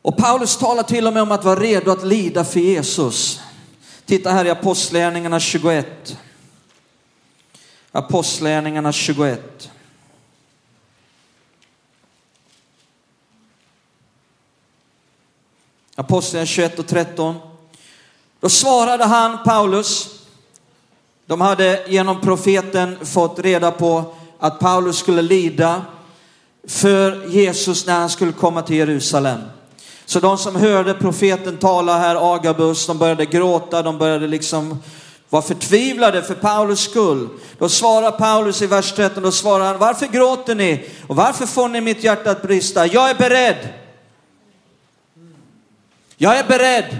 och 0.02 0.16
Paulus 0.16 0.56
talar 0.56 0.82
till 0.82 1.06
och 1.06 1.12
med 1.12 1.22
om 1.22 1.32
att 1.32 1.44
vara 1.44 1.60
redo 1.60 1.90
att 1.90 2.04
lida 2.04 2.44
för 2.44 2.60
Jesus. 2.60 3.40
Titta 4.06 4.30
här 4.30 4.44
i 4.44 4.50
Apostlagärningarna 4.50 5.40
21. 5.40 6.18
Apostlagärningarna 7.92 8.92
21. 8.92 9.70
Apostlagärningarna 15.94 16.46
21 16.46 16.78
och 16.78 16.86
13. 16.86 17.36
Då 18.40 18.48
svarade 18.48 19.04
han, 19.04 19.38
Paulus, 19.44 20.20
de 21.26 21.40
hade 21.40 21.84
genom 21.88 22.20
profeten 22.20 23.06
fått 23.06 23.38
reda 23.38 23.70
på 23.70 24.14
att 24.38 24.58
Paulus 24.58 24.98
skulle 24.98 25.22
lida 25.22 25.84
för 26.64 27.26
Jesus 27.26 27.86
när 27.86 27.94
han 27.94 28.10
skulle 28.10 28.32
komma 28.32 28.62
till 28.62 28.76
Jerusalem. 28.76 29.40
Så 30.12 30.20
de 30.20 30.38
som 30.38 30.56
hörde 30.56 30.94
profeten 30.94 31.56
tala 31.58 31.98
här, 31.98 32.34
Agabus, 32.34 32.86
de 32.86 32.98
började 32.98 33.26
gråta, 33.26 33.82
de 33.82 33.98
började 33.98 34.26
liksom 34.26 34.82
vara 35.28 35.42
förtvivlade 35.42 36.22
för 36.22 36.34
Paulus 36.34 36.80
skull. 36.80 37.28
Då 37.58 37.68
svarar 37.68 38.10
Paulus 38.10 38.62
i 38.62 38.66
vers 38.66 38.92
13, 38.92 39.22
då 39.22 39.32
svarar 39.32 39.64
han, 39.64 39.78
varför 39.78 40.06
gråter 40.06 40.54
ni? 40.54 40.88
Och 41.06 41.16
varför 41.16 41.46
får 41.46 41.68
ni 41.68 41.80
mitt 41.80 42.04
hjärta 42.04 42.30
att 42.30 42.42
brista? 42.42 42.86
Jag 42.86 43.10
är 43.10 43.14
beredd. 43.14 43.68
Jag 46.16 46.38
är 46.38 46.44
beredd. 46.44 46.98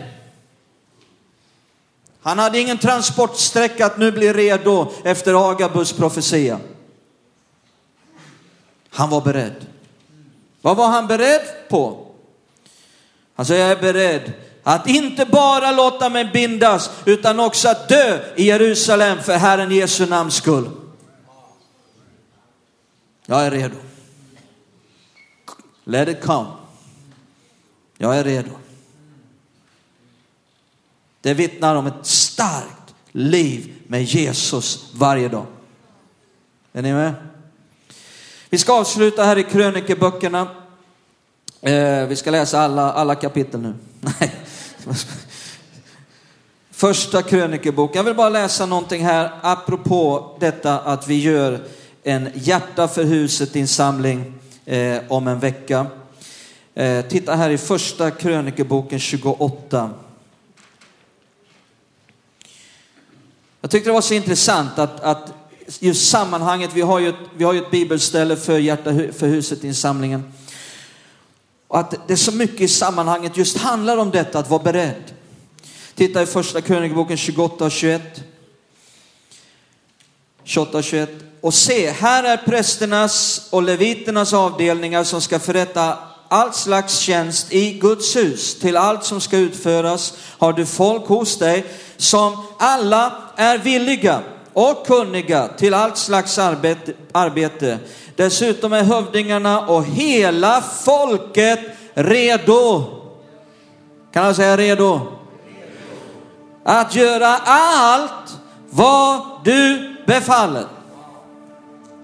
Han 2.23 2.39
hade 2.39 2.61
ingen 2.61 2.79
transportsträcka 2.79 3.87
att 3.87 3.99
nu 3.99 4.13
bli 4.13 4.33
redo 4.33 4.93
efter 5.05 5.51
Agabus 5.51 5.93
profetia. 5.93 6.59
Han 8.91 9.11
var 9.11 9.21
beredd. 9.21 9.67
Vad 10.61 10.77
var 10.77 10.89
han 10.89 11.07
beredd 11.07 11.43
på? 11.69 12.12
Han 13.49 13.59
jag 13.59 13.70
är 13.70 13.80
beredd 13.80 14.32
att 14.62 14.86
inte 14.88 15.26
bara 15.26 15.72
låta 15.72 16.09
mig 16.09 16.24
bindas 16.24 16.90
utan 17.05 17.40
också 17.40 17.68
att 17.68 17.88
dö 17.88 18.20
i 18.36 18.45
Jerusalem 18.45 19.22
för 19.22 19.36
Herren 19.36 19.70
Jesu 19.70 20.07
namns 20.07 20.34
skull. 20.34 20.70
Jag 23.26 23.47
är 23.47 23.51
redo. 23.51 23.76
Let 25.84 26.09
it 26.09 26.22
come. 26.22 26.49
Jag 27.99 28.16
är 28.16 28.24
redo. 28.24 28.51
Det 31.20 31.34
vittnar 31.34 31.76
om 31.76 31.86
ett 31.86 32.07
starkt 32.07 32.95
liv 33.12 33.74
med 33.86 34.05
Jesus 34.05 34.84
varje 34.95 35.28
dag. 35.28 35.47
Är 36.72 36.82
ni 36.82 36.93
med? 36.93 37.14
Vi 38.51 38.59
ska 38.59 38.72
avsluta 38.72 39.24
här 39.24 39.38
i 39.38 39.45
krönikeböckerna. 39.45 40.62
Eh, 41.65 42.07
vi 42.07 42.17
ska 42.17 42.31
läsa 42.31 42.61
alla, 42.61 42.93
alla 42.93 43.15
kapitel 43.15 43.61
nu. 43.61 43.75
Nej. 44.01 44.35
Första 46.71 47.23
krönikeboken. 47.23 47.97
Jag 47.97 48.05
vill 48.05 48.15
bara 48.15 48.29
läsa 48.29 48.67
någonting 48.67 49.05
här 49.05 49.31
apropå 49.43 50.37
detta 50.41 50.79
att 50.81 51.09
vi 51.09 51.21
gör 51.21 51.61
en 52.03 52.31
hjärta 52.35 52.89
för 52.89 53.05
huset 53.05 53.57
insamling 53.57 54.35
eh, 54.67 54.99
om 55.09 55.29
en 55.29 55.39
vecka. 55.39 55.87
Eh, 56.75 57.05
titta 57.05 57.35
här 57.35 57.51
i 57.51 57.59
första 57.59 58.11
krönikeboken 58.11 58.99
28. 58.99 59.91
Jag 63.61 63.71
tyckte 63.71 63.91
det 63.91 63.95
var 63.95 64.01
så 64.01 64.15
intressant 64.15 64.79
att, 64.79 65.01
att 65.01 65.33
just 65.81 66.11
sammanhanget, 66.11 66.71
vi 66.75 66.81
har 66.81 66.99
ju 66.99 67.09
ett, 67.09 67.15
vi 67.37 67.45
har 67.45 67.53
ju 67.53 67.63
ett 67.63 67.71
bibelställe 67.71 68.37
för 68.37 68.59
hjärta 68.59 68.91
för 69.13 69.27
huset 69.27 69.65
insamlingen. 69.65 70.33
Och 71.73 71.79
att 71.79 72.09
det 72.09 72.12
är 72.12 72.16
så 72.16 72.33
mycket 72.33 72.61
i 72.61 72.68
sammanhanget 72.68 73.37
just 73.37 73.59
handlar 73.59 73.97
om 73.97 74.11
detta 74.11 74.39
att 74.39 74.51
vara 74.51 74.62
beredd. 74.62 75.03
Titta 75.95 76.23
i 76.23 76.27
första 76.27 76.61
Krönikboken 76.61 77.16
28 77.16 77.64
och 77.64 77.70
21. 77.70 78.03
28 80.45 80.79
och 80.79 80.85
21. 80.85 81.11
Och 81.41 81.55
se, 81.55 81.91
här 81.91 82.25
är 82.25 82.37
prästernas 82.37 83.47
och 83.51 83.62
leviternas 83.62 84.33
avdelningar 84.33 85.05
som 85.05 85.20
ska 85.20 85.39
förrätta 85.39 85.99
all 86.29 86.53
slags 86.53 86.99
tjänst 86.99 87.53
i 87.53 87.73
Guds 87.73 88.16
hus. 88.16 88.59
Till 88.59 88.77
allt 88.77 89.05
som 89.05 89.20
ska 89.20 89.37
utföras 89.37 90.14
har 90.39 90.53
du 90.53 90.66
folk 90.66 91.07
hos 91.07 91.39
dig 91.39 91.64
som 91.97 92.45
alla 92.59 93.23
är 93.37 93.59
villiga 93.59 94.23
och 94.53 94.87
kunniga 94.87 95.49
till 95.49 95.75
allt 95.75 95.97
slags 95.97 96.39
arbete. 96.39 96.93
arbete. 97.13 97.79
Dessutom 98.17 98.73
är 98.73 98.85
hövdingarna 98.85 99.67
och 99.67 99.85
hela 99.85 100.61
folket 100.61 101.61
redo. 101.95 102.85
Kan 104.13 104.25
jag 104.25 104.37
säga 104.37 104.57
redo? 104.57 105.01
Att 106.65 106.95
göra 106.95 107.39
allt 107.45 108.39
vad 108.71 109.21
du 109.45 109.95
befaller. 110.07 110.65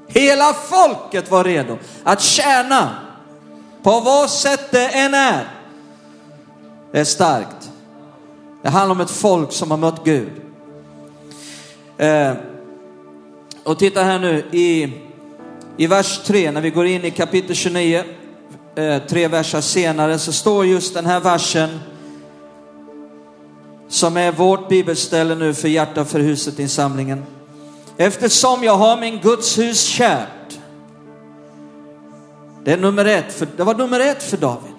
Hela 0.08 0.54
folket 0.54 1.30
var 1.30 1.44
redo 1.44 1.78
att 2.04 2.20
tjäna 2.20 2.90
på 3.82 4.00
vad 4.00 4.30
sätt 4.30 4.70
det 4.70 4.88
än 4.88 5.14
är. 5.14 5.48
Det 6.92 7.00
är 7.00 7.04
starkt. 7.04 7.70
Det 8.62 8.68
handlar 8.68 8.94
om 8.94 9.00
ett 9.00 9.10
folk 9.10 9.52
som 9.52 9.70
har 9.70 9.78
mött 9.78 10.04
Gud. 10.04 10.47
Eh, 11.98 12.32
och 13.64 13.78
titta 13.78 14.02
här 14.02 14.18
nu 14.18 14.44
i, 14.50 14.92
i 15.76 15.86
vers 15.86 16.20
3, 16.24 16.50
när 16.50 16.60
vi 16.60 16.70
går 16.70 16.86
in 16.86 17.04
i 17.04 17.10
kapitel 17.10 17.56
29, 17.56 18.04
eh, 18.74 18.98
tre 19.08 19.28
verser 19.28 19.60
senare, 19.60 20.18
så 20.18 20.32
står 20.32 20.66
just 20.66 20.94
den 20.94 21.06
här 21.06 21.20
versen 21.20 21.68
som 23.88 24.16
är 24.16 24.32
vårt 24.32 24.68
bibelställe 24.68 25.34
nu 25.34 25.54
för 25.54 25.68
hjärta 25.68 26.04
för 26.04 26.20
huset 26.20 26.58
insamlingen. 26.58 27.24
Eftersom 27.96 28.64
jag 28.64 28.76
har 28.76 29.00
min 29.00 29.18
Guds 29.18 29.58
hus 29.58 29.82
kärt. 29.82 30.58
Det, 32.64 32.72
är 32.72 32.76
nummer 32.76 33.04
ett 33.04 33.32
för, 33.32 33.48
det 33.56 33.64
var 33.64 33.74
nummer 33.74 34.00
ett 34.00 34.22
för 34.22 34.36
David. 34.36 34.74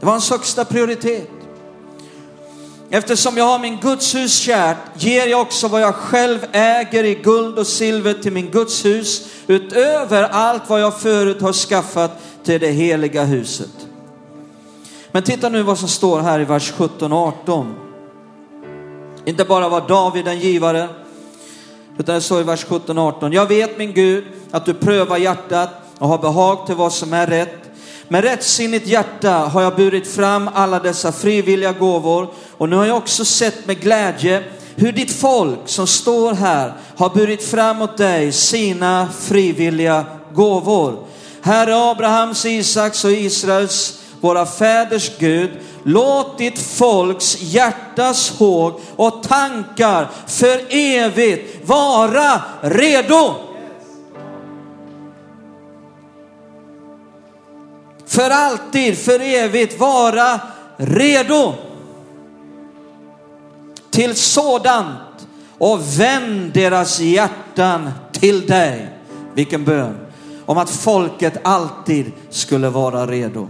Det 0.00 0.06
var 0.06 0.12
hans 0.12 0.30
högsta 0.30 0.64
prioritet. 0.64 1.37
Eftersom 2.90 3.36
jag 3.36 3.44
har 3.44 3.58
min 3.58 3.78
Guds 3.80 4.14
hus 4.14 4.38
kärt 4.38 4.76
ger 4.94 5.26
jag 5.26 5.40
också 5.40 5.68
vad 5.68 5.80
jag 5.80 5.94
själv 5.94 6.46
äger 6.52 7.04
i 7.04 7.14
guld 7.14 7.58
och 7.58 7.66
silver 7.66 8.14
till 8.14 8.32
min 8.32 8.50
Guds 8.50 8.84
hus 8.84 9.28
utöver 9.46 10.22
allt 10.22 10.62
vad 10.68 10.80
jag 10.80 11.00
förut 11.00 11.42
har 11.42 11.52
skaffat 11.52 12.10
till 12.44 12.60
det 12.60 12.70
heliga 12.70 13.24
huset. 13.24 13.70
Men 15.12 15.22
titta 15.22 15.48
nu 15.48 15.62
vad 15.62 15.78
som 15.78 15.88
står 15.88 16.20
här 16.20 16.40
i 16.40 16.44
vers 16.44 16.72
17 16.76 17.12
och 17.12 17.18
18. 17.18 17.74
Inte 19.24 19.44
bara 19.44 19.68
var 19.68 19.88
David 19.88 20.28
en 20.28 20.40
givare, 20.40 20.88
utan 21.98 22.14
det 22.14 22.20
står 22.20 22.40
i 22.40 22.44
vers 22.44 22.64
17 22.68 22.98
och 22.98 23.04
18. 23.04 23.32
Jag 23.32 23.46
vet 23.46 23.78
min 23.78 23.92
Gud 23.92 24.24
att 24.50 24.64
du 24.64 24.74
prövar 24.74 25.16
hjärtat 25.16 25.70
och 25.98 26.08
har 26.08 26.18
behag 26.18 26.66
till 26.66 26.74
vad 26.74 26.92
som 26.92 27.12
är 27.12 27.26
rätt 27.26 27.67
med 28.08 28.24
rättsinnigt 28.24 28.86
hjärta 28.86 29.30
har 29.32 29.62
jag 29.62 29.76
burit 29.76 30.06
fram 30.06 30.50
alla 30.54 30.78
dessa 30.78 31.12
frivilliga 31.12 31.72
gåvor 31.72 32.28
och 32.58 32.68
nu 32.68 32.76
har 32.76 32.86
jag 32.86 32.96
också 32.96 33.24
sett 33.24 33.66
med 33.66 33.80
glädje 33.80 34.44
hur 34.76 34.92
ditt 34.92 35.12
folk 35.12 35.58
som 35.64 35.86
står 35.86 36.32
här 36.32 36.72
har 36.96 37.10
burit 37.10 37.44
fram 37.44 37.82
åt 37.82 37.96
dig 37.96 38.32
sina 38.32 39.08
frivilliga 39.20 40.04
gåvor. 40.34 40.98
Herre 41.42 41.90
Abrahams, 41.90 42.46
Isaks 42.46 43.04
och 43.04 43.10
Israels, 43.10 44.00
våra 44.20 44.46
fäders 44.46 45.10
Gud, 45.18 45.50
låt 45.82 46.38
ditt 46.38 46.58
folks 46.58 47.40
hjärtas 47.40 48.30
håg 48.38 48.80
och 48.96 49.22
tankar 49.22 50.08
för 50.26 50.60
evigt 50.70 51.68
vara 51.68 52.42
redo 52.60 53.47
för 58.08 58.30
alltid, 58.30 58.98
för 58.98 59.20
evigt 59.20 59.80
vara 59.80 60.40
redo 60.76 61.54
till 63.90 64.14
sådant 64.14 65.26
och 65.58 66.00
vänd 66.00 66.52
deras 66.52 67.00
hjärtan 67.00 67.90
till 68.12 68.46
dig. 68.46 68.88
Vilken 69.34 69.64
bön! 69.64 69.96
Om 70.46 70.58
att 70.58 70.70
folket 70.70 71.46
alltid 71.46 72.12
skulle 72.30 72.68
vara 72.68 73.06
redo. 73.06 73.48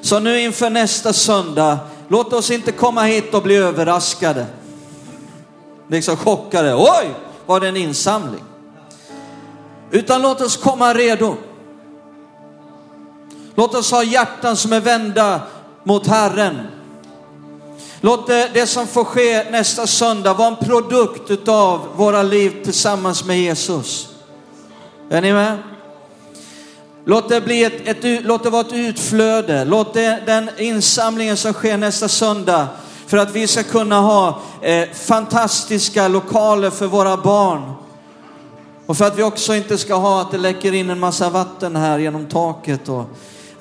Så 0.00 0.20
nu 0.20 0.40
inför 0.40 0.70
nästa 0.70 1.12
söndag, 1.12 1.78
låt 2.08 2.32
oss 2.32 2.50
inte 2.50 2.72
komma 2.72 3.02
hit 3.02 3.34
och 3.34 3.42
bli 3.42 3.56
överraskade. 3.56 4.46
Liksom 5.88 6.16
chockade. 6.16 6.74
Oj, 6.74 7.14
var 7.46 7.60
det 7.60 7.68
en 7.68 7.76
insamling? 7.76 8.44
Utan 9.90 10.22
låt 10.22 10.40
oss 10.40 10.56
komma 10.56 10.94
redo. 10.94 11.36
Låt 13.54 13.74
oss 13.74 13.90
ha 13.90 14.04
hjärtan 14.04 14.56
som 14.56 14.72
är 14.72 14.80
vända 14.80 15.40
mot 15.84 16.06
Herren. 16.06 16.60
Låt 18.00 18.26
det, 18.26 18.50
det 18.54 18.66
som 18.66 18.86
får 18.86 19.04
ske 19.04 19.50
nästa 19.50 19.86
söndag 19.86 20.34
vara 20.34 20.48
en 20.48 20.56
produkt 20.56 21.30
utav 21.30 21.88
våra 21.96 22.22
liv 22.22 22.64
tillsammans 22.64 23.24
med 23.24 23.40
Jesus. 23.40 24.08
Är 25.10 25.20
ni 25.20 25.32
med? 25.32 25.58
Låt 27.04 27.28
det, 27.28 27.40
bli 27.40 27.64
ett, 27.64 28.04
ett, 28.04 28.24
låt 28.24 28.42
det 28.42 28.50
vara 28.50 28.66
ett 28.66 28.72
utflöde. 28.72 29.64
Låt 29.64 29.94
det, 29.94 30.22
den 30.26 30.50
insamlingen 30.58 31.36
som 31.36 31.52
sker 31.52 31.76
nästa 31.76 32.08
söndag 32.08 32.68
för 33.06 33.16
att 33.16 33.32
vi 33.32 33.46
ska 33.46 33.62
kunna 33.62 34.00
ha 34.00 34.40
eh, 34.60 34.88
fantastiska 34.92 36.08
lokaler 36.08 36.70
för 36.70 36.86
våra 36.86 37.16
barn. 37.16 37.72
Och 38.86 38.96
för 38.96 39.04
att 39.04 39.18
vi 39.18 39.22
också 39.22 39.54
inte 39.54 39.78
ska 39.78 39.94
ha 39.94 40.20
att 40.20 40.30
det 40.30 40.38
läcker 40.38 40.74
in 40.74 40.90
en 40.90 41.00
massa 41.00 41.30
vatten 41.30 41.76
här 41.76 41.98
genom 41.98 42.26
taket. 42.26 42.88
Och, 42.88 43.04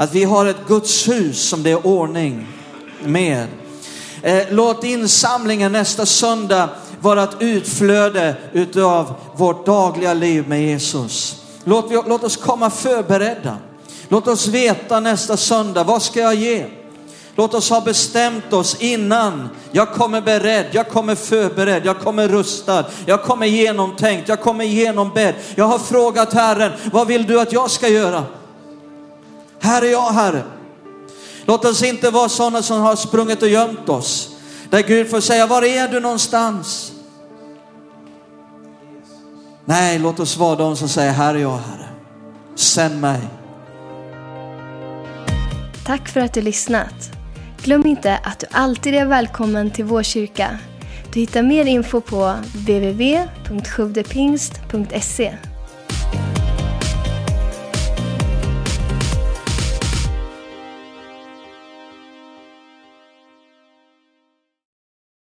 att 0.01 0.15
vi 0.15 0.23
har 0.23 0.45
ett 0.45 0.67
Guds 0.67 1.09
hus 1.09 1.49
som 1.49 1.63
det 1.63 1.71
är 1.71 1.87
ordning 1.87 2.47
med. 3.03 3.47
Eh, 4.21 4.43
låt 4.49 4.83
insamlingen 4.83 5.71
nästa 5.71 6.05
söndag 6.05 6.69
vara 6.99 7.23
ett 7.23 7.35
utflöde 7.39 8.35
utav 8.53 9.13
vårt 9.35 9.65
dagliga 9.65 10.13
liv 10.13 10.47
med 10.47 10.63
Jesus. 10.63 11.43
Låt, 11.63 11.91
vi, 11.91 12.01
låt 12.07 12.23
oss 12.23 12.37
komma 12.37 12.69
förberedda. 12.69 13.57
Låt 14.07 14.27
oss 14.27 14.47
veta 14.47 14.99
nästa 14.99 15.37
söndag, 15.37 15.83
vad 15.83 16.01
ska 16.01 16.19
jag 16.19 16.35
ge? 16.35 16.65
Låt 17.35 17.53
oss 17.53 17.69
ha 17.69 17.81
bestämt 17.81 18.53
oss 18.53 18.75
innan. 18.79 19.49
Jag 19.71 19.93
kommer 19.93 20.21
beredd, 20.21 20.65
jag 20.71 20.89
kommer 20.89 21.15
förberedd, 21.15 21.85
jag 21.85 21.99
kommer 21.99 22.27
rustad, 22.27 22.85
jag 23.05 23.23
kommer 23.23 23.45
genomtänkt, 23.45 24.29
jag 24.29 24.41
kommer 24.41 24.65
genombedd. 24.65 25.35
Jag 25.55 25.65
har 25.65 25.79
frågat 25.79 26.33
Herren, 26.33 26.71
vad 26.91 27.07
vill 27.07 27.27
du 27.27 27.39
att 27.41 27.53
jag 27.53 27.71
ska 27.71 27.87
göra? 27.87 28.23
Här 29.61 29.81
är 29.81 29.91
jag 29.91 30.11
Herre. 30.11 30.43
Låt 31.45 31.65
oss 31.65 31.83
inte 31.83 32.09
vara 32.09 32.29
sådana 32.29 32.61
som 32.61 32.81
har 32.81 32.95
sprungit 32.95 33.41
och 33.41 33.49
gömt 33.49 33.89
oss. 33.89 34.35
Där 34.69 34.81
Gud 34.81 35.09
får 35.09 35.19
säga, 35.19 35.47
var 35.47 35.63
är 35.63 35.87
du 35.87 35.99
någonstans? 35.99 36.91
Nej, 39.65 39.99
låt 39.99 40.19
oss 40.19 40.37
vara 40.37 40.55
de 40.55 40.75
som 40.75 40.89
säger, 40.89 41.11
här 41.11 41.35
är 41.35 41.39
jag 41.39 41.57
Herre. 41.57 41.89
Sänd 42.55 43.01
mig. 43.01 43.19
Tack 45.85 46.09
för 46.09 46.19
att 46.19 46.33
du 46.33 46.41
lyssnat. 46.41 47.11
Glöm 47.63 47.85
inte 47.85 48.17
att 48.17 48.39
du 48.39 48.47
alltid 48.51 48.95
är 48.95 49.05
välkommen 49.05 49.71
till 49.71 49.85
vår 49.85 50.03
kyrka. 50.03 50.59
Du 51.13 51.19
hittar 51.19 51.43
mer 51.43 51.65
info 51.65 52.01
på 52.01 52.35
www.sjuvdepingst.se 52.53 55.50